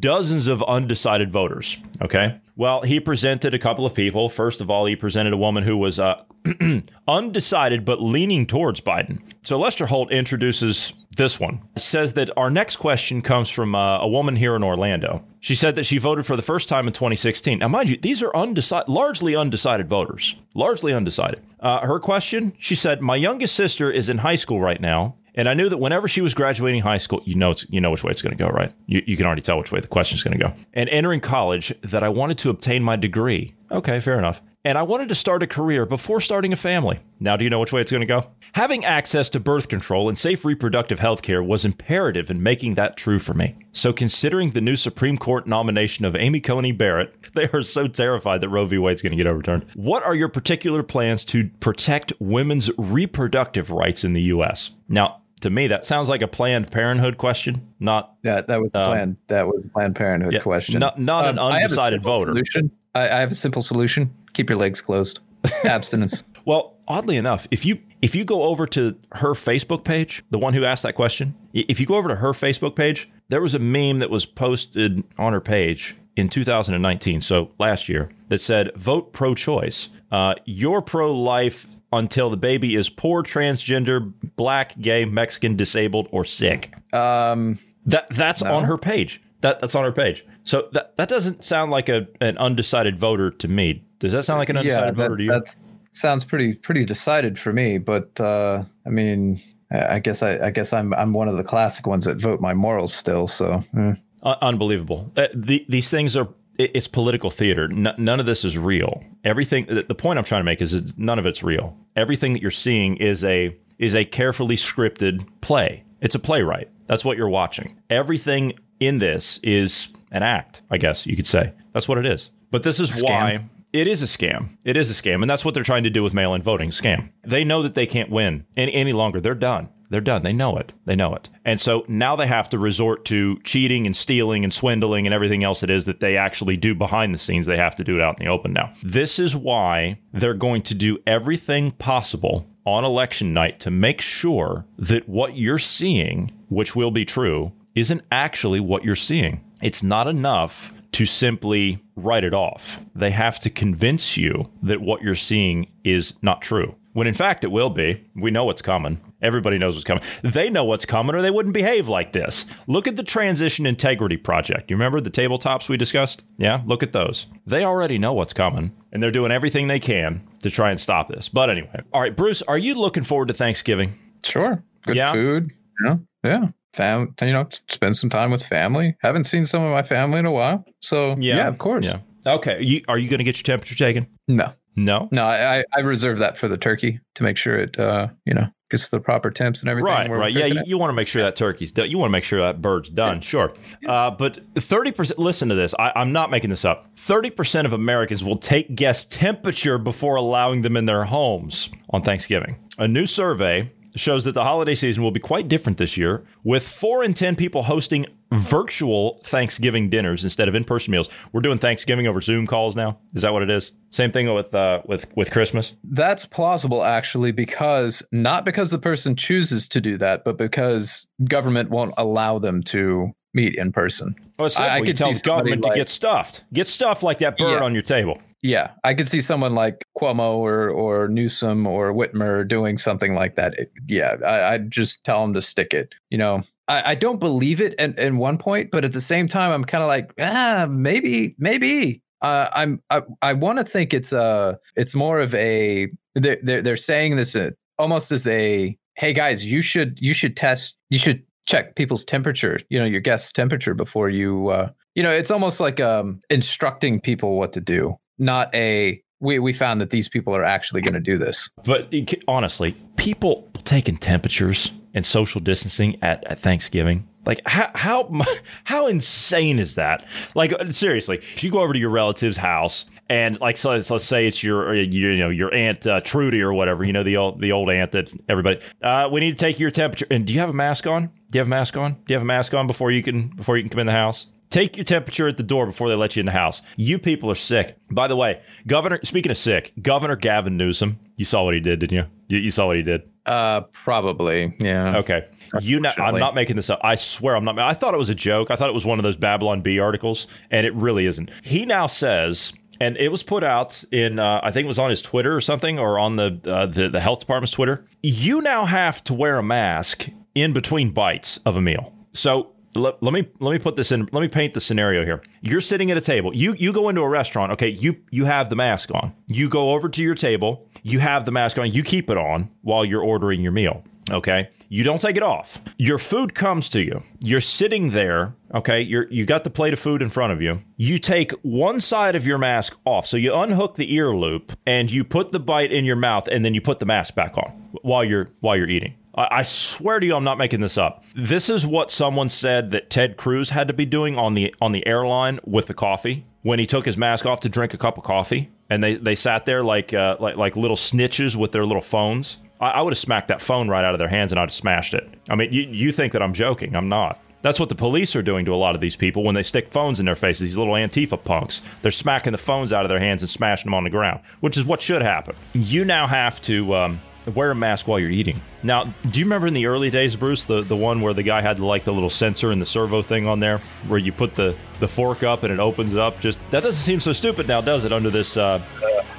dozens 0.00 0.48
of 0.48 0.62
undecided 0.62 1.30
voters. 1.30 1.78
Okay. 2.02 2.40
Well, 2.56 2.82
he 2.82 3.00
presented 3.00 3.52
a 3.52 3.58
couple 3.58 3.84
of 3.84 3.94
people. 3.94 4.28
First 4.28 4.60
of 4.60 4.70
all, 4.70 4.86
he 4.86 4.94
presented 4.94 5.32
a 5.32 5.36
woman 5.36 5.64
who 5.64 5.76
was 5.76 5.98
uh, 5.98 6.22
undecided 7.08 7.84
but 7.84 8.00
leaning 8.00 8.46
towards 8.46 8.80
Biden. 8.80 9.20
So 9.42 9.58
Lester 9.58 9.86
Holt 9.86 10.12
introduces 10.12 10.92
this 11.16 11.40
one. 11.40 11.60
Says 11.76 12.14
that 12.14 12.30
our 12.36 12.50
next 12.50 12.76
question 12.76 13.22
comes 13.22 13.50
from 13.50 13.74
uh, 13.74 13.98
a 13.98 14.08
woman 14.08 14.36
here 14.36 14.54
in 14.54 14.62
Orlando. 14.62 15.24
She 15.40 15.54
said 15.56 15.74
that 15.74 15.84
she 15.84 15.98
voted 15.98 16.26
for 16.26 16.36
the 16.36 16.42
first 16.42 16.68
time 16.68 16.86
in 16.86 16.92
2016. 16.92 17.58
Now, 17.58 17.68
mind 17.68 17.90
you, 17.90 17.96
these 17.96 18.22
are 18.22 18.34
undecided, 18.36 18.88
largely 18.88 19.34
undecided 19.34 19.88
voters, 19.88 20.36
largely 20.54 20.92
undecided. 20.92 21.42
Uh, 21.60 21.80
her 21.80 21.98
question, 21.98 22.52
she 22.58 22.74
said, 22.74 23.00
"My 23.00 23.16
youngest 23.16 23.54
sister 23.54 23.90
is 23.90 24.08
in 24.08 24.18
high 24.18 24.36
school 24.36 24.60
right 24.60 24.80
now." 24.80 25.16
And 25.34 25.48
I 25.48 25.54
knew 25.54 25.68
that 25.68 25.78
whenever 25.78 26.06
she 26.06 26.20
was 26.20 26.34
graduating 26.34 26.82
high 26.82 26.98
school, 26.98 27.22
you 27.24 27.34
know, 27.34 27.54
you 27.68 27.80
know 27.80 27.90
which 27.90 28.04
way 28.04 28.10
it's 28.10 28.22
going 28.22 28.36
to 28.36 28.42
go, 28.42 28.48
right? 28.48 28.72
You, 28.86 29.02
you 29.06 29.16
can 29.16 29.26
already 29.26 29.42
tell 29.42 29.58
which 29.58 29.72
way 29.72 29.80
the 29.80 29.88
question 29.88 30.16
is 30.16 30.22
going 30.22 30.38
to 30.38 30.44
go. 30.44 30.52
And 30.72 30.88
entering 30.90 31.20
college, 31.20 31.74
that 31.82 32.02
I 32.02 32.08
wanted 32.08 32.38
to 32.38 32.50
obtain 32.50 32.82
my 32.82 32.96
degree. 32.96 33.54
Okay, 33.70 34.00
fair 34.00 34.18
enough 34.18 34.40
and 34.64 34.78
I 34.78 34.82
wanted 34.82 35.10
to 35.10 35.14
start 35.14 35.42
a 35.42 35.46
career 35.46 35.84
before 35.84 36.20
starting 36.20 36.52
a 36.52 36.56
family. 36.56 37.00
Now, 37.20 37.36
do 37.36 37.44
you 37.44 37.50
know 37.50 37.60
which 37.60 37.72
way 37.72 37.82
it's 37.82 37.90
going 37.90 38.00
to 38.00 38.06
go? 38.06 38.30
Having 38.54 38.84
access 38.84 39.28
to 39.30 39.40
birth 39.40 39.68
control 39.68 40.08
and 40.08 40.18
safe 40.18 40.44
reproductive 40.44 41.00
health 41.00 41.20
care 41.20 41.42
was 41.42 41.64
imperative 41.64 42.30
in 42.30 42.42
making 42.42 42.74
that 42.74 42.96
true 42.96 43.18
for 43.18 43.34
me. 43.34 43.56
So, 43.72 43.92
considering 43.92 44.50
the 44.50 44.62
new 44.62 44.76
Supreme 44.76 45.18
Court 45.18 45.46
nomination 45.46 46.04
of 46.06 46.16
Amy 46.16 46.40
Coney 46.40 46.72
Barrett, 46.72 47.14
they 47.34 47.48
are 47.52 47.62
so 47.62 47.86
terrified 47.86 48.40
that 48.40 48.48
Roe 48.48 48.64
v. 48.64 48.78
Wade's 48.78 49.02
going 49.02 49.12
to 49.12 49.16
get 49.16 49.26
overturned. 49.26 49.66
What 49.74 50.02
are 50.02 50.14
your 50.14 50.28
particular 50.28 50.82
plans 50.82 51.24
to 51.26 51.50
protect 51.60 52.14
women's 52.18 52.70
reproductive 52.78 53.70
rights 53.70 54.02
in 54.02 54.14
the 54.14 54.22
U.S.? 54.22 54.74
Now, 54.88 55.20
to 55.44 55.50
me, 55.50 55.68
that 55.68 55.86
sounds 55.86 56.08
like 56.08 56.20
a 56.20 56.28
Planned 56.28 56.70
Parenthood 56.70 57.16
question, 57.16 57.66
not. 57.78 58.16
Yeah, 58.22 58.40
that 58.40 58.60
was 58.60 58.70
um, 58.74 58.86
planned. 58.86 59.16
That 59.28 59.46
was 59.46 59.64
a 59.64 59.68
Planned 59.68 59.94
Parenthood 59.94 60.32
yeah, 60.32 60.40
question. 60.40 60.80
Not, 60.80 60.98
not 60.98 61.26
um, 61.26 61.38
an 61.38 61.38
undecided 61.38 62.02
voter. 62.02 62.32
Solution. 62.32 62.70
I, 62.94 63.02
I 63.02 63.20
have 63.20 63.30
a 63.30 63.34
simple 63.34 63.62
solution 63.62 64.10
keep 64.34 64.50
your 64.50 64.58
legs 64.58 64.80
closed. 64.80 65.20
Abstinence. 65.64 66.24
well, 66.44 66.76
oddly 66.86 67.16
enough, 67.16 67.48
if 67.50 67.64
you 67.64 67.78
if 68.02 68.14
you 68.14 68.24
go 68.24 68.42
over 68.42 68.66
to 68.66 68.96
her 69.12 69.32
Facebook 69.32 69.84
page, 69.84 70.22
the 70.30 70.38
one 70.38 70.52
who 70.52 70.64
asked 70.64 70.82
that 70.82 70.94
question, 70.94 71.34
if 71.54 71.80
you 71.80 71.86
go 71.86 71.96
over 71.96 72.08
to 72.08 72.16
her 72.16 72.32
Facebook 72.32 72.76
page, 72.76 73.08
there 73.28 73.40
was 73.40 73.54
a 73.54 73.58
meme 73.58 73.98
that 74.00 74.10
was 74.10 74.26
posted 74.26 75.02
on 75.16 75.32
her 75.32 75.40
page 75.40 75.96
in 76.16 76.28
2019, 76.28 77.20
so 77.22 77.48
last 77.58 77.88
year, 77.88 78.10
that 78.28 78.40
said, 78.40 78.74
"Vote 78.76 79.12
pro-choice. 79.12 79.88
Uh, 80.10 80.34
you're 80.44 80.82
pro-life 80.82 81.66
until 81.92 82.30
the 82.30 82.36
baby 82.36 82.74
is 82.74 82.88
poor, 82.88 83.22
transgender, 83.22 84.12
black, 84.36 84.78
gay, 84.78 85.04
Mexican, 85.04 85.56
disabled, 85.56 86.08
or 86.10 86.24
sick." 86.24 86.74
Um, 86.94 87.58
that 87.86 88.08
that's 88.08 88.42
no. 88.42 88.54
on 88.54 88.64
her 88.64 88.78
page. 88.78 89.22
That 89.40 89.60
that's 89.60 89.74
on 89.74 89.84
her 89.84 89.92
page. 89.92 90.24
So 90.44 90.68
that 90.72 90.96
that 90.96 91.08
doesn't 91.08 91.44
sound 91.44 91.70
like 91.70 91.88
a 91.88 92.06
an 92.20 92.38
undecided 92.38 92.98
voter 92.98 93.30
to 93.30 93.48
me. 93.48 93.84
Does 93.98 94.12
that 94.12 94.24
sound 94.24 94.38
like 94.38 94.48
an 94.48 94.56
undecided 94.56 94.84
yeah, 94.84 94.90
that, 94.90 94.96
voter 94.96 95.16
to 95.16 95.22
you? 95.22 95.30
That 95.30 95.54
sounds 95.90 96.24
pretty 96.24 96.54
pretty 96.54 96.84
decided 96.84 97.38
for 97.38 97.52
me. 97.52 97.78
But 97.78 98.20
uh, 98.20 98.64
I 98.86 98.88
mean, 98.90 99.40
I 99.70 99.98
guess 99.98 100.22
I, 100.22 100.46
I, 100.46 100.50
guess 100.50 100.72
I'm 100.72 100.94
I'm 100.94 101.12
one 101.12 101.28
of 101.28 101.36
the 101.36 101.44
classic 101.44 101.86
ones 101.86 102.04
that 102.04 102.20
vote 102.20 102.40
my 102.40 102.54
morals 102.54 102.92
still. 102.92 103.26
So 103.26 103.62
eh. 103.76 103.94
uh, 104.22 104.36
unbelievable. 104.42 105.10
Uh, 105.16 105.28
the, 105.34 105.64
these 105.68 105.90
things 105.90 106.16
are 106.16 106.28
it's 106.58 106.88
political 106.88 107.30
theater. 107.30 107.68
None 107.68 108.20
of 108.20 108.26
this 108.26 108.44
is 108.44 108.56
real. 108.56 109.02
Everything. 109.24 109.66
The 109.66 109.94
point 109.94 110.18
I'm 110.18 110.24
trying 110.24 110.40
to 110.40 110.44
make 110.44 110.60
is 110.60 110.96
none 110.98 111.18
of 111.18 111.26
it's 111.26 111.42
real. 111.42 111.76
Everything 111.96 112.32
that 112.32 112.42
you're 112.42 112.50
seeing 112.50 112.96
is 112.96 113.24
a 113.24 113.56
is 113.78 113.94
a 113.94 114.04
carefully 114.04 114.56
scripted 114.56 115.26
play. 115.40 115.84
It's 116.00 116.14
a 116.14 116.18
playwright. 116.18 116.68
That's 116.86 117.04
what 117.04 117.16
you're 117.16 117.28
watching. 117.28 117.80
Everything 117.90 118.52
in 118.78 118.98
this 118.98 119.38
is 119.42 119.88
an 120.10 120.22
act, 120.22 120.62
I 120.70 120.78
guess 120.78 121.06
you 121.06 121.16
could 121.16 121.26
say. 121.26 121.52
That's 121.72 121.88
what 121.88 121.98
it 121.98 122.06
is. 122.06 122.30
But 122.50 122.62
this 122.62 122.78
is 122.78 123.02
why 123.02 123.48
it 123.72 123.88
is 123.88 124.02
a 124.02 124.06
scam. 124.06 124.50
It 124.64 124.76
is 124.76 124.90
a 124.90 125.02
scam. 125.02 125.22
And 125.22 125.28
that's 125.28 125.44
what 125.44 125.54
they're 125.54 125.64
trying 125.64 125.82
to 125.82 125.90
do 125.90 126.02
with 126.02 126.14
mail 126.14 126.34
in 126.34 126.42
voting 126.42 126.70
scam. 126.70 127.10
They 127.24 127.42
know 127.42 127.62
that 127.62 127.74
they 127.74 127.86
can't 127.86 128.10
win 128.10 128.46
any, 128.56 128.72
any 128.72 128.92
longer. 128.92 129.20
They're 129.20 129.34
done. 129.34 129.70
They're 129.90 130.00
done. 130.00 130.22
They 130.22 130.32
know 130.32 130.56
it. 130.56 130.72
They 130.84 130.96
know 130.96 131.14
it. 131.14 131.28
And 131.44 131.60
so 131.60 131.84
now 131.88 132.16
they 132.16 132.26
have 132.26 132.48
to 132.50 132.58
resort 132.58 133.04
to 133.06 133.38
cheating 133.40 133.86
and 133.86 133.96
stealing 133.96 134.44
and 134.44 134.52
swindling 134.52 135.06
and 135.06 135.14
everything 135.14 135.44
else 135.44 135.62
it 135.62 135.70
is 135.70 135.84
that 135.86 136.00
they 136.00 136.16
actually 136.16 136.56
do 136.56 136.74
behind 136.74 137.14
the 137.14 137.18
scenes. 137.18 137.46
They 137.46 137.56
have 137.56 137.76
to 137.76 137.84
do 137.84 137.96
it 137.96 138.02
out 138.02 138.18
in 138.18 138.26
the 138.26 138.32
open 138.32 138.52
now. 138.52 138.72
This 138.82 139.18
is 139.18 139.36
why 139.36 139.98
they're 140.12 140.34
going 140.34 140.62
to 140.62 140.74
do 140.74 140.98
everything 141.06 141.72
possible 141.72 142.46
on 142.66 142.84
election 142.84 143.34
night 143.34 143.60
to 143.60 143.70
make 143.70 144.00
sure 144.00 144.64
that 144.78 145.08
what 145.08 145.36
you're 145.36 145.58
seeing, 145.58 146.32
which 146.48 146.74
will 146.74 146.90
be 146.90 147.04
true, 147.04 147.52
isn't 147.74 148.02
actually 148.10 148.60
what 148.60 148.84
you're 148.84 148.94
seeing. 148.96 149.42
It's 149.60 149.82
not 149.82 150.06
enough 150.06 150.72
to 150.92 151.06
simply 151.06 151.82
write 151.96 152.24
it 152.24 152.32
off. 152.32 152.80
They 152.94 153.10
have 153.10 153.40
to 153.40 153.50
convince 153.50 154.16
you 154.16 154.50
that 154.62 154.80
what 154.80 155.02
you're 155.02 155.14
seeing 155.16 155.66
is 155.82 156.14
not 156.22 156.40
true. 156.40 156.76
When 156.94 157.06
in 157.06 157.12
fact 157.12 157.44
it 157.44 157.50
will 157.50 157.68
be. 157.68 158.06
We 158.16 158.30
know 158.30 158.46
what's 158.46 158.62
coming. 158.62 159.00
Everybody 159.20 159.58
knows 159.58 159.74
what's 159.74 159.84
coming. 159.84 160.02
They 160.22 160.48
know 160.48 160.64
what's 160.64 160.86
coming 160.86 161.14
or 161.14 161.20
they 161.20 161.30
wouldn't 161.30 161.52
behave 161.52 161.88
like 161.88 162.12
this. 162.12 162.46
Look 162.66 162.88
at 162.88 162.96
the 162.96 163.02
Transition 163.02 163.66
Integrity 163.66 164.16
Project. 164.16 164.70
You 164.70 164.76
remember 164.76 165.00
the 165.00 165.10
tabletops 165.10 165.68
we 165.68 165.76
discussed? 165.76 166.24
Yeah, 166.38 166.62
look 166.64 166.82
at 166.82 166.92
those. 166.92 167.26
They 167.46 167.64
already 167.64 167.98
know 167.98 168.14
what's 168.14 168.32
coming 168.32 168.74
and 168.90 169.02
they're 169.02 169.10
doing 169.10 169.32
everything 169.32 169.66
they 169.66 169.80
can 169.80 170.26
to 170.40 170.50
try 170.50 170.70
and 170.70 170.80
stop 170.80 171.08
this. 171.08 171.28
But 171.28 171.50
anyway, 171.50 171.82
all 171.92 172.00
right, 172.00 172.16
Bruce, 172.16 172.40
are 172.42 172.58
you 172.58 172.74
looking 172.74 173.02
forward 173.02 173.28
to 173.28 173.34
Thanksgiving? 173.34 173.92
Sure. 174.24 174.64
Good 174.82 174.96
yeah? 174.96 175.12
food. 175.12 175.52
Yeah. 175.84 175.96
Yeah 176.22 176.48
fam, 176.74 177.14
you 177.22 177.32
know, 177.32 177.48
spend 177.68 177.96
some 177.96 178.10
time 178.10 178.30
with 178.30 178.44
family. 178.44 178.96
Haven't 179.00 179.24
seen 179.24 179.44
some 179.44 179.62
of 179.62 179.70
my 179.70 179.82
family 179.82 180.18
in 180.18 180.26
a 180.26 180.32
while, 180.32 180.64
so 180.80 181.14
yeah, 181.18 181.36
yeah 181.36 181.48
of 181.48 181.58
course. 181.58 181.84
Yeah. 181.84 181.98
Okay. 182.26 182.62
You, 182.62 182.82
are 182.88 182.98
you 182.98 183.08
going 183.08 183.18
to 183.18 183.24
get 183.24 183.36
your 183.36 183.44
temperature 183.44 183.74
taken? 183.74 184.06
No. 184.28 184.52
No. 184.76 185.08
No. 185.12 185.24
I, 185.24 185.64
I 185.72 185.80
reserve 185.80 186.18
that 186.18 186.36
for 186.36 186.48
the 186.48 186.58
turkey 186.58 187.00
to 187.14 187.22
make 187.22 187.36
sure 187.36 187.58
it, 187.58 187.78
uh, 187.78 188.08
you 188.24 188.34
know, 188.34 188.48
gets 188.70 188.88
the 188.88 189.00
proper 189.00 189.30
temps 189.30 189.60
and 189.60 189.68
everything. 189.68 189.90
Right. 189.90 190.10
Right. 190.10 190.32
Yeah. 190.32 190.46
You, 190.46 190.62
you, 190.66 190.78
want 190.78 190.90
to 190.90 190.94
make 190.94 191.08
sure 191.08 191.22
that 191.22 191.36
turkey's 191.36 191.72
done. 191.72 191.90
You 191.90 191.98
want 191.98 192.08
to 192.08 192.12
make 192.12 192.24
sure 192.24 192.40
that 192.40 192.60
bird's 192.60 192.90
done. 192.90 193.16
Yeah. 193.16 193.20
Sure. 193.20 193.52
Uh, 193.86 194.10
but 194.10 194.40
thirty 194.56 194.92
percent. 194.92 195.18
Listen 195.18 195.48
to 195.48 195.54
this. 195.54 195.74
I, 195.78 195.92
I'm 195.94 196.12
not 196.12 196.30
making 196.30 196.50
this 196.50 196.64
up. 196.64 196.86
Thirty 196.96 197.30
percent 197.30 197.66
of 197.66 197.72
Americans 197.72 198.24
will 198.24 198.38
take 198.38 198.74
guest 198.74 199.12
temperature 199.12 199.78
before 199.78 200.16
allowing 200.16 200.62
them 200.62 200.76
in 200.76 200.86
their 200.86 201.04
homes 201.04 201.68
on 201.90 202.02
Thanksgiving. 202.02 202.56
A 202.78 202.88
new 202.88 203.06
survey 203.06 203.70
shows 203.96 204.24
that 204.24 204.32
the 204.32 204.44
holiday 204.44 204.74
season 204.74 205.02
will 205.02 205.10
be 205.10 205.20
quite 205.20 205.48
different 205.48 205.78
this 205.78 205.96
year, 205.96 206.24
with 206.42 206.66
four 206.66 207.04
in 207.04 207.14
10 207.14 207.36
people 207.36 207.64
hosting 207.64 208.06
virtual 208.32 209.20
Thanksgiving 209.24 209.88
dinners 209.88 210.24
instead 210.24 210.48
of 210.48 210.54
in 210.54 210.64
person 210.64 210.92
meals. 210.92 211.08
We're 211.32 211.40
doing 211.40 211.58
Thanksgiving 211.58 212.06
over 212.06 212.20
Zoom 212.20 212.46
calls 212.46 212.74
now. 212.74 212.98
Is 213.14 213.22
that 213.22 213.32
what 213.32 213.42
it 213.42 213.50
is? 213.50 213.72
Same 213.90 214.10
thing 214.10 214.32
with 214.32 214.54
uh, 214.54 214.82
with 214.86 215.06
with 215.16 215.30
Christmas. 215.30 215.74
That's 215.84 216.26
plausible, 216.26 216.82
actually, 216.82 217.32
because 217.32 218.02
not 218.10 218.44
because 218.44 218.70
the 218.70 218.78
person 218.78 219.14
chooses 219.16 219.68
to 219.68 219.80
do 219.80 219.96
that, 219.98 220.24
but 220.24 220.36
because 220.36 221.06
government 221.24 221.70
won't 221.70 221.94
allow 221.96 222.38
them 222.38 222.62
to 222.64 223.12
meet 223.34 223.54
in 223.56 223.72
person. 223.72 224.14
Well, 224.38 224.50
I, 224.58 224.78
I 224.78 224.80
could 224.80 224.96
tell 224.96 225.12
the 225.12 225.20
government 225.20 225.62
like, 225.62 225.74
to 225.74 225.78
get 225.78 225.88
stuffed. 225.88 226.44
Get 226.52 226.66
stuff 226.66 227.02
like 227.02 227.18
that 227.18 227.36
bird 227.36 227.58
yeah. 227.58 227.64
on 227.64 227.72
your 227.72 227.82
table. 227.82 228.20
Yeah, 228.44 228.72
I 228.84 228.92
could 228.92 229.08
see 229.08 229.22
someone 229.22 229.54
like 229.54 229.86
Cuomo 229.96 230.36
or 230.36 230.68
or 230.68 231.08
Newsom 231.08 231.66
or 231.66 231.94
Whitmer 231.94 232.46
doing 232.46 232.76
something 232.76 233.14
like 233.14 233.36
that. 233.36 233.54
It, 233.58 233.72
yeah, 233.88 234.16
I, 234.22 234.58
would 234.58 234.70
just 234.70 235.02
tell 235.02 235.22
them 235.22 235.32
to 235.32 235.40
stick 235.40 235.72
it. 235.72 235.94
You 236.10 236.18
know, 236.18 236.42
I, 236.68 236.90
I 236.90 236.94
don't 236.94 237.18
believe 237.18 237.62
it 237.62 237.72
in, 237.76 237.98
in 237.98 238.18
one 238.18 238.36
point, 238.36 238.70
but 238.70 238.84
at 238.84 238.92
the 238.92 239.00
same 239.00 239.28
time, 239.28 239.50
I'm 239.50 239.64
kind 239.64 239.82
of 239.82 239.88
like, 239.88 240.12
ah, 240.20 240.66
maybe, 240.68 241.34
maybe. 241.38 242.02
Uh, 242.20 242.50
I'm 242.52 242.82
I, 242.90 243.00
I 243.22 243.32
want 243.32 243.60
to 243.60 243.64
think 243.64 243.94
it's 243.94 244.12
a 244.12 244.58
it's 244.76 244.94
more 244.94 245.20
of 245.20 245.34
a 245.34 245.90
they're 246.14 246.36
they're, 246.42 246.60
they're 246.60 246.76
saying 246.76 247.16
this 247.16 247.34
uh, 247.34 247.52
almost 247.78 248.12
as 248.12 248.26
a 248.26 248.76
hey 248.96 249.14
guys 249.14 249.46
you 249.46 249.62
should 249.62 249.98
you 250.02 250.12
should 250.12 250.36
test 250.36 250.76
you 250.90 250.98
should 250.98 251.22
check 251.46 251.76
people's 251.76 252.04
temperature 252.04 252.60
you 252.68 252.78
know 252.78 252.84
your 252.84 253.00
guest's 253.00 253.32
temperature 253.32 253.72
before 253.72 254.10
you 254.10 254.48
uh, 254.48 254.68
you 254.94 255.02
know 255.02 255.10
it's 255.10 255.30
almost 255.30 255.60
like 255.60 255.80
um, 255.80 256.20
instructing 256.28 257.00
people 257.00 257.36
what 257.38 257.54
to 257.54 257.60
do 257.60 257.98
not 258.18 258.54
a 258.54 259.02
we 259.20 259.38
we 259.38 259.52
found 259.52 259.80
that 259.80 259.90
these 259.90 260.08
people 260.08 260.34
are 260.34 260.44
actually 260.44 260.80
going 260.80 260.94
to 260.94 261.00
do 261.00 261.16
this 261.16 261.50
but 261.64 261.92
honestly 262.28 262.72
people 262.96 263.48
taking 263.64 263.96
temperatures 263.96 264.72
and 264.92 265.04
social 265.04 265.40
distancing 265.40 265.96
at, 266.02 266.24
at 266.24 266.38
thanksgiving 266.38 267.06
like 267.26 267.40
how 267.46 267.70
how 267.74 268.10
how 268.64 268.86
insane 268.86 269.58
is 269.58 269.74
that? 269.76 270.04
Like 270.34 270.52
seriously, 270.70 271.18
if 271.18 271.42
you 271.44 271.50
go 271.50 271.60
over 271.60 271.72
to 271.72 271.78
your 271.78 271.90
relative's 271.90 272.36
house 272.36 272.86
and 273.08 273.38
like 273.40 273.56
so 273.56 273.70
let's, 273.70 273.90
let's 273.90 274.04
say 274.04 274.26
it's 274.26 274.42
your 274.42 274.74
you 274.74 275.16
know 275.16 275.30
your 275.30 275.52
aunt 275.54 275.86
uh, 275.86 276.00
Trudy 276.00 276.40
or 276.40 276.52
whatever, 276.52 276.84
you 276.84 276.92
know 276.92 277.02
the 277.02 277.16
old 277.16 277.40
the 277.40 277.52
old 277.52 277.70
aunt 277.70 277.92
that 277.92 278.12
everybody. 278.28 278.60
Uh, 278.82 279.08
we 279.10 279.20
need 279.20 279.32
to 279.32 279.36
take 279.36 279.58
your 279.58 279.70
temperature. 279.70 280.06
And 280.10 280.26
do 280.26 280.32
you 280.32 280.40
have 280.40 280.50
a 280.50 280.54
mask 280.54 280.86
on? 280.86 281.06
Do 281.30 281.38
you 281.38 281.40
have 281.40 281.48
a 281.48 281.50
mask 281.50 281.76
on? 281.76 281.92
Do 281.92 282.00
you 282.08 282.14
have 282.14 282.22
a 282.22 282.26
mask 282.26 282.54
on 282.54 282.66
before 282.66 282.90
you 282.90 283.02
can 283.02 283.28
before 283.28 283.56
you 283.56 283.62
can 283.62 283.70
come 283.70 283.80
in 283.80 283.86
the 283.86 283.92
house? 283.92 284.26
Take 284.54 284.76
your 284.76 284.84
temperature 284.84 285.26
at 285.26 285.36
the 285.36 285.42
door 285.42 285.66
before 285.66 285.88
they 285.88 285.96
let 285.96 286.14
you 286.14 286.20
in 286.20 286.26
the 286.26 286.32
house. 286.32 286.62
You 286.76 287.00
people 287.00 287.28
are 287.28 287.34
sick. 287.34 287.76
By 287.90 288.06
the 288.06 288.14
way, 288.14 288.40
Governor, 288.68 289.00
speaking 289.02 289.32
of 289.32 289.36
sick, 289.36 289.72
Governor 289.82 290.14
Gavin 290.14 290.56
Newsom, 290.56 291.00
you 291.16 291.24
saw 291.24 291.42
what 291.42 291.54
he 291.54 291.60
did, 291.60 291.80
didn't 291.80 291.96
you? 291.96 292.04
You, 292.28 292.38
you 292.38 292.50
saw 292.52 292.66
what 292.66 292.76
he 292.76 292.84
did. 292.84 293.02
Uh, 293.26 293.62
probably. 293.72 294.54
Yeah. 294.60 294.98
Okay. 294.98 295.26
You 295.60 295.80
know, 295.80 295.90
I'm 295.98 296.20
not 296.20 296.36
making 296.36 296.54
this 296.54 296.70
up. 296.70 296.78
I 296.84 296.94
swear 296.94 297.34
I'm 297.34 297.44
not. 297.44 297.58
I 297.58 297.74
thought 297.74 297.94
it 297.94 297.98
was 297.98 298.10
a 298.10 298.14
joke. 298.14 298.52
I 298.52 298.54
thought 298.54 298.68
it 298.68 298.74
was 298.74 298.86
one 298.86 299.00
of 299.00 299.02
those 299.02 299.16
Babylon 299.16 299.60
Bee 299.60 299.80
articles, 299.80 300.28
and 300.52 300.64
it 300.64 300.74
really 300.74 301.06
isn't. 301.06 301.32
He 301.42 301.66
now 301.66 301.88
says 301.88 302.52
and 302.80 302.96
it 302.96 303.08
was 303.08 303.24
put 303.24 303.42
out 303.42 303.82
in 303.90 304.20
uh, 304.20 304.38
I 304.40 304.52
think 304.52 304.64
it 304.64 304.68
was 304.68 304.78
on 304.78 304.90
his 304.90 305.02
Twitter 305.02 305.34
or 305.34 305.40
something 305.40 305.80
or 305.80 305.98
on 305.98 306.14
the, 306.14 306.40
uh, 306.46 306.66
the 306.66 306.88
the 306.88 307.00
health 307.00 307.18
department's 307.20 307.50
Twitter. 307.50 307.84
You 308.04 308.40
now 308.40 308.66
have 308.66 309.02
to 309.04 309.14
wear 309.14 309.36
a 309.36 309.42
mask 309.42 310.08
in 310.36 310.52
between 310.52 310.90
bites 310.90 311.38
of 311.44 311.56
a 311.56 311.60
meal. 311.60 311.92
So 312.12 312.53
let, 312.74 313.02
let, 313.02 313.12
me 313.12 313.26
let 313.40 313.52
me 313.52 313.58
put 313.58 313.76
this 313.76 313.92
in 313.92 314.08
let 314.12 314.20
me 314.20 314.28
paint 314.28 314.54
the 314.54 314.60
scenario 314.60 315.04
here 315.04 315.22
you're 315.40 315.60
sitting 315.60 315.90
at 315.90 315.96
a 315.96 316.00
table 316.00 316.34
you 316.34 316.54
you 316.54 316.72
go 316.72 316.88
into 316.88 317.00
a 317.00 317.08
restaurant 317.08 317.52
okay 317.52 317.68
you 317.68 317.96
you 318.10 318.24
have 318.24 318.48
the 318.48 318.56
mask 318.56 318.90
on 318.94 319.14
you 319.28 319.48
go 319.48 319.72
over 319.72 319.88
to 319.88 320.02
your 320.02 320.14
table 320.14 320.68
you 320.82 320.98
have 320.98 321.24
the 321.24 321.32
mask 321.32 321.58
on 321.58 321.70
you 321.70 321.82
keep 321.82 322.10
it 322.10 322.16
on 322.16 322.50
while 322.62 322.84
you're 322.84 323.02
ordering 323.02 323.40
your 323.40 323.52
meal 323.52 323.82
Okay. 324.10 324.50
You 324.68 324.84
don't 324.84 325.00
take 325.00 325.16
it 325.16 325.22
off. 325.22 325.60
Your 325.78 325.98
food 325.98 326.34
comes 326.34 326.68
to 326.70 326.82
you. 326.82 327.02
You're 327.22 327.40
sitting 327.40 327.90
there. 327.90 328.34
Okay. 328.54 328.80
You're, 328.80 329.10
you 329.10 329.24
got 329.24 329.44
the 329.44 329.50
plate 329.50 329.72
of 329.72 329.78
food 329.78 330.02
in 330.02 330.10
front 330.10 330.32
of 330.32 330.42
you. 330.42 330.60
You 330.76 330.98
take 330.98 331.32
one 331.42 331.80
side 331.80 332.14
of 332.14 332.26
your 332.26 332.38
mask 332.38 332.78
off. 332.84 333.06
So 333.06 333.16
you 333.16 333.34
unhook 333.34 333.76
the 333.76 333.94
ear 333.94 334.10
loop 334.14 334.52
and 334.66 334.90
you 334.90 335.04
put 335.04 335.32
the 335.32 335.40
bite 335.40 335.72
in 335.72 335.84
your 335.84 335.96
mouth 335.96 336.28
and 336.28 336.44
then 336.44 336.54
you 336.54 336.60
put 336.60 336.80
the 336.80 336.86
mask 336.86 337.14
back 337.14 337.38
on 337.38 337.50
while 337.82 338.04
you're, 338.04 338.28
while 338.40 338.56
you're 338.56 338.68
eating. 338.68 338.94
I 339.16 339.42
swear 339.42 340.00
to 340.00 340.06
you, 340.06 340.16
I'm 340.16 340.24
not 340.24 340.38
making 340.38 340.60
this 340.60 340.76
up. 340.76 341.04
This 341.14 341.48
is 341.48 341.66
what 341.66 341.90
someone 341.90 342.28
said 342.28 342.72
that 342.72 342.90
Ted 342.90 343.16
Cruz 343.16 343.50
had 343.50 343.68
to 343.68 343.74
be 343.74 343.84
doing 343.84 344.18
on 344.18 344.34
the 344.34 344.54
on 344.60 344.72
the 344.72 344.86
airline 344.86 345.38
with 345.44 345.66
the 345.66 345.74
coffee 345.74 346.24
when 346.42 346.58
he 346.58 346.66
took 346.66 346.84
his 346.84 346.96
mask 346.96 347.24
off 347.24 347.40
to 347.40 347.48
drink 347.48 347.74
a 347.74 347.78
cup 347.78 347.96
of 347.96 348.04
coffee, 348.04 348.50
and 348.68 348.82
they, 348.82 348.96
they 348.96 349.14
sat 349.14 349.46
there 349.46 349.62
like 349.62 349.94
uh, 349.94 350.16
like 350.18 350.36
like 350.36 350.56
little 350.56 350.76
snitches 350.76 351.36
with 351.36 351.52
their 351.52 351.64
little 351.64 351.82
phones 351.82 352.38
I, 352.60 352.70
I 352.70 352.82
would 352.82 352.92
have 352.92 352.98
smacked 352.98 353.28
that 353.28 353.40
phone 353.40 353.68
right 353.68 353.84
out 353.84 353.94
of 353.94 353.98
their 353.98 354.08
hands 354.08 354.32
and 354.32 354.38
I'd 354.38 354.44
have 354.44 354.52
smashed 354.52 354.94
it. 354.94 355.08
I 355.28 355.36
mean, 355.36 355.52
you, 355.52 355.62
you 355.62 355.92
think 355.92 356.12
that 356.12 356.22
I'm 356.22 356.32
joking. 356.32 356.74
I'm 356.74 356.88
not. 356.88 357.20
That's 357.42 357.60
what 357.60 357.68
the 357.68 357.74
police 357.74 358.16
are 358.16 358.22
doing 358.22 358.46
to 358.46 358.54
a 358.54 358.56
lot 358.56 358.74
of 358.74 358.80
these 358.80 358.96
people 358.96 359.22
when 359.22 359.34
they 359.34 359.42
stick 359.42 359.70
phones 359.70 360.00
in 360.00 360.06
their 360.06 360.16
faces, 360.16 360.48
these 360.48 360.56
little 360.56 360.72
Antifa 360.72 361.22
punks. 361.22 361.60
They're 361.82 361.90
smacking 361.90 362.32
the 362.32 362.38
phones 362.38 362.72
out 362.72 362.86
of 362.86 362.88
their 362.88 362.98
hands 362.98 363.22
and 363.22 363.28
smashing 363.28 363.66
them 363.66 363.74
on 363.74 363.84
the 363.84 363.90
ground, 363.90 364.20
which 364.40 364.56
is 364.56 364.64
what 364.64 364.80
should 364.80 365.02
happen. 365.02 365.36
You 365.52 365.84
now 365.84 366.06
have 366.06 366.40
to 366.42 366.74
um, 366.74 367.00
wear 367.32 367.50
a 367.50 367.54
mask 367.54 367.88
while 367.88 367.98
you're 367.98 368.10
eating. 368.10 368.40
Now, 368.62 368.84
do 368.84 369.18
you 369.18 369.24
remember 369.24 369.46
in 369.46 369.54
the 369.54 369.66
early 369.66 369.90
days, 369.90 370.16
Bruce, 370.16 370.44
the, 370.44 370.62
the 370.62 370.76
one 370.76 371.00
where 371.00 371.14
the 371.14 371.22
guy 371.22 371.40
had 371.40 371.58
like 371.58 371.84
the 371.84 371.92
little 371.92 372.10
sensor 372.10 372.50
and 372.50 372.60
the 372.60 372.66
servo 372.66 373.02
thing 373.02 373.26
on 373.26 373.40
there, 373.40 373.58
where 373.88 373.98
you 373.98 374.12
put 374.12 374.34
the, 374.34 374.56
the 374.80 374.88
fork 374.88 375.22
up 375.22 375.42
and 375.42 375.52
it 375.52 375.60
opens 375.60 375.96
up? 375.96 376.20
Just 376.20 376.38
that 376.50 376.62
doesn't 376.62 376.82
seem 376.82 377.00
so 377.00 377.12
stupid 377.12 377.48
now, 377.48 377.60
does 377.60 377.84
it? 377.84 377.92
Under 377.92 378.10
this 378.10 378.36
uh, 378.36 378.60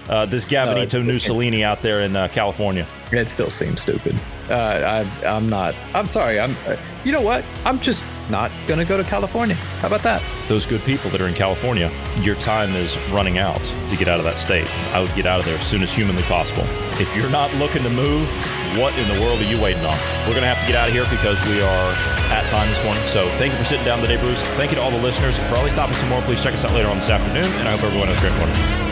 uh, 0.09 0.25
this 0.25 0.45
Gavinito 0.45 1.03
no, 1.03 1.13
Mussolini 1.13 1.63
out 1.63 1.81
there 1.81 2.01
in 2.01 2.15
uh, 2.15 2.27
California. 2.27 2.87
It 3.11 3.29
still 3.29 3.49
seems 3.49 3.81
stupid. 3.81 4.19
Uh, 4.49 5.05
I, 5.23 5.25
I'm 5.27 5.49
not. 5.49 5.73
I'm 5.93 6.05
sorry. 6.05 6.39
I'm. 6.39 6.55
Uh, 6.67 6.75
you 7.03 7.11
know 7.11 7.21
what? 7.21 7.43
I'm 7.65 7.79
just 7.79 8.05
not 8.29 8.51
gonna 8.67 8.85
go 8.85 8.97
to 8.97 9.03
California. 9.03 9.55
How 9.55 9.87
about 9.87 10.01
that? 10.03 10.21
Those 10.47 10.65
good 10.65 10.81
people 10.81 11.09
that 11.11 11.21
are 11.21 11.27
in 11.27 11.33
California, 11.33 11.91
your 12.19 12.35
time 12.35 12.75
is 12.75 12.97
running 13.09 13.37
out 13.37 13.63
to 13.89 13.95
get 13.97 14.07
out 14.07 14.19
of 14.19 14.25
that 14.25 14.37
state. 14.37 14.67
I 14.93 14.99
would 14.99 15.13
get 15.15 15.25
out 15.25 15.39
of 15.39 15.45
there 15.45 15.57
as 15.57 15.65
soon 15.65 15.81
as 15.81 15.91
humanly 15.91 16.23
possible. 16.23 16.63
If 16.99 17.15
you're 17.15 17.29
not 17.29 17.53
looking 17.55 17.83
to 17.83 17.89
move, 17.89 18.29
what 18.77 18.97
in 18.99 19.07
the 19.15 19.21
world 19.23 19.39
are 19.39 19.49
you 19.49 19.61
waiting 19.61 19.85
on? 19.85 19.97
We're 20.27 20.35
gonna 20.35 20.53
have 20.53 20.59
to 20.59 20.67
get 20.67 20.75
out 20.75 20.89
of 20.89 20.93
here 20.93 21.05
because 21.05 21.43
we 21.47 21.61
are 21.61 21.93
at 22.31 22.47
time 22.49 22.69
this 22.69 22.83
morning. 22.83 23.05
So 23.07 23.29
thank 23.37 23.53
you 23.53 23.59
for 23.59 23.65
sitting 23.65 23.85
down 23.85 24.01
today, 24.01 24.17
Bruce. 24.17 24.41
Thank 24.57 24.71
you 24.71 24.75
to 24.75 24.81
all 24.81 24.91
the 24.91 25.01
listeners. 25.01 25.37
For 25.37 25.55
always 25.55 25.73
stopping 25.73 25.95
some 25.95 26.09
more, 26.09 26.21
please 26.21 26.41
check 26.41 26.53
us 26.53 26.65
out 26.65 26.73
later 26.73 26.89
on 26.89 26.99
this 26.99 27.09
afternoon. 27.09 27.51
And 27.59 27.67
I 27.67 27.71
hope 27.71 27.83
everyone 27.83 28.09
has 28.09 28.17
a 28.17 28.21
great 28.21 28.37
morning. 28.37 28.84